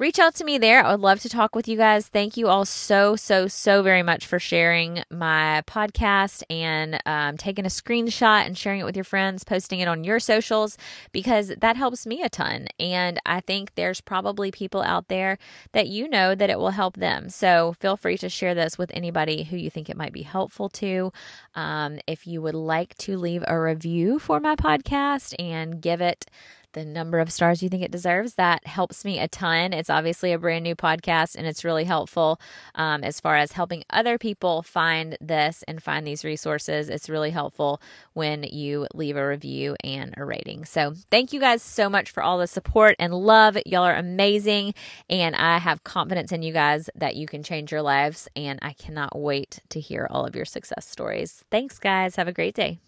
reach 0.00 0.18
out 0.18 0.34
to 0.34 0.44
me 0.44 0.56
there. 0.56 0.82
I 0.82 0.92
would 0.92 1.02
love 1.02 1.20
to 1.20 1.28
talk 1.28 1.54
with 1.54 1.68
you 1.68 1.76
guys. 1.76 2.08
Thank 2.08 2.38
you 2.38 2.48
all 2.48 2.64
so, 2.64 3.16
so, 3.16 3.46
so 3.48 3.82
very 3.82 4.02
much 4.02 4.26
for 4.26 4.38
sharing 4.38 5.02
my 5.10 5.62
podcast 5.66 6.42
and 6.48 6.98
um, 7.04 7.36
taking 7.36 7.66
a 7.66 7.68
screenshot 7.68 8.46
and 8.46 8.56
sharing 8.56 8.80
it 8.80 8.84
with 8.84 8.96
your 8.96 9.04
friends, 9.04 9.44
posting 9.44 9.78
it 9.78 9.88
on 9.88 10.02
your 10.02 10.18
socials, 10.18 10.78
because 11.12 11.52
that 11.60 11.76
helps 11.76 12.06
me 12.06 12.22
a 12.22 12.30
ton. 12.30 12.68
And 12.80 13.20
I 13.26 13.40
think 13.40 13.74
there's 13.74 14.00
probably 14.00 14.50
people 14.50 14.80
out 14.80 15.08
there 15.08 15.36
that 15.72 15.88
you 15.88 16.08
know 16.08 16.34
that 16.34 16.48
it 16.48 16.58
will 16.58 16.70
help 16.70 16.96
them. 16.96 17.28
So 17.28 17.74
feel 17.78 17.98
free 17.98 18.16
to 18.18 18.30
share 18.30 18.54
this 18.54 18.78
with 18.78 18.90
anybody 18.94 19.42
who 19.42 19.58
you 19.58 19.68
think 19.68 19.90
it 19.90 19.98
might 19.98 20.14
be 20.14 20.22
helpful 20.22 20.70
to. 20.70 21.12
Um, 21.54 22.00
if 22.06 22.26
you 22.26 22.40
would 22.40 22.54
like 22.54 22.96
to 22.98 23.18
leave 23.18 23.44
a 23.46 23.60
review 23.60 24.18
for 24.18 24.40
my 24.40 24.56
podcast 24.56 25.34
and 25.38 25.82
give 25.82 26.00
it 26.00 26.24
the 26.72 26.84
number 26.84 27.18
of 27.18 27.32
stars 27.32 27.62
you 27.62 27.68
think 27.68 27.82
it 27.82 27.90
deserves. 27.90 28.34
That 28.34 28.66
helps 28.66 29.04
me 29.04 29.18
a 29.18 29.28
ton. 29.28 29.72
It's 29.72 29.90
obviously 29.90 30.32
a 30.32 30.38
brand 30.38 30.62
new 30.62 30.74
podcast 30.74 31.34
and 31.36 31.46
it's 31.46 31.64
really 31.64 31.84
helpful 31.84 32.40
um, 32.74 33.02
as 33.02 33.20
far 33.20 33.36
as 33.36 33.52
helping 33.52 33.84
other 33.90 34.18
people 34.18 34.62
find 34.62 35.16
this 35.20 35.64
and 35.66 35.82
find 35.82 36.06
these 36.06 36.24
resources. 36.24 36.88
It's 36.88 37.08
really 37.08 37.30
helpful 37.30 37.80
when 38.12 38.44
you 38.44 38.86
leave 38.94 39.16
a 39.16 39.26
review 39.26 39.76
and 39.82 40.14
a 40.16 40.24
rating. 40.24 40.64
So, 40.64 40.94
thank 41.10 41.32
you 41.32 41.40
guys 41.40 41.62
so 41.62 41.88
much 41.90 42.10
for 42.10 42.22
all 42.22 42.38
the 42.38 42.46
support 42.46 42.96
and 42.98 43.12
love. 43.12 43.56
Y'all 43.66 43.84
are 43.84 43.96
amazing. 43.96 44.74
And 45.08 45.34
I 45.34 45.58
have 45.58 45.84
confidence 45.84 46.32
in 46.32 46.42
you 46.42 46.52
guys 46.52 46.88
that 46.94 47.16
you 47.16 47.26
can 47.26 47.42
change 47.42 47.72
your 47.72 47.82
lives. 47.82 48.28
And 48.36 48.58
I 48.62 48.72
cannot 48.74 49.18
wait 49.18 49.60
to 49.70 49.80
hear 49.80 50.06
all 50.10 50.24
of 50.24 50.36
your 50.36 50.44
success 50.44 50.86
stories. 50.86 51.44
Thanks, 51.50 51.78
guys. 51.78 52.16
Have 52.16 52.28
a 52.28 52.32
great 52.32 52.54
day. 52.54 52.78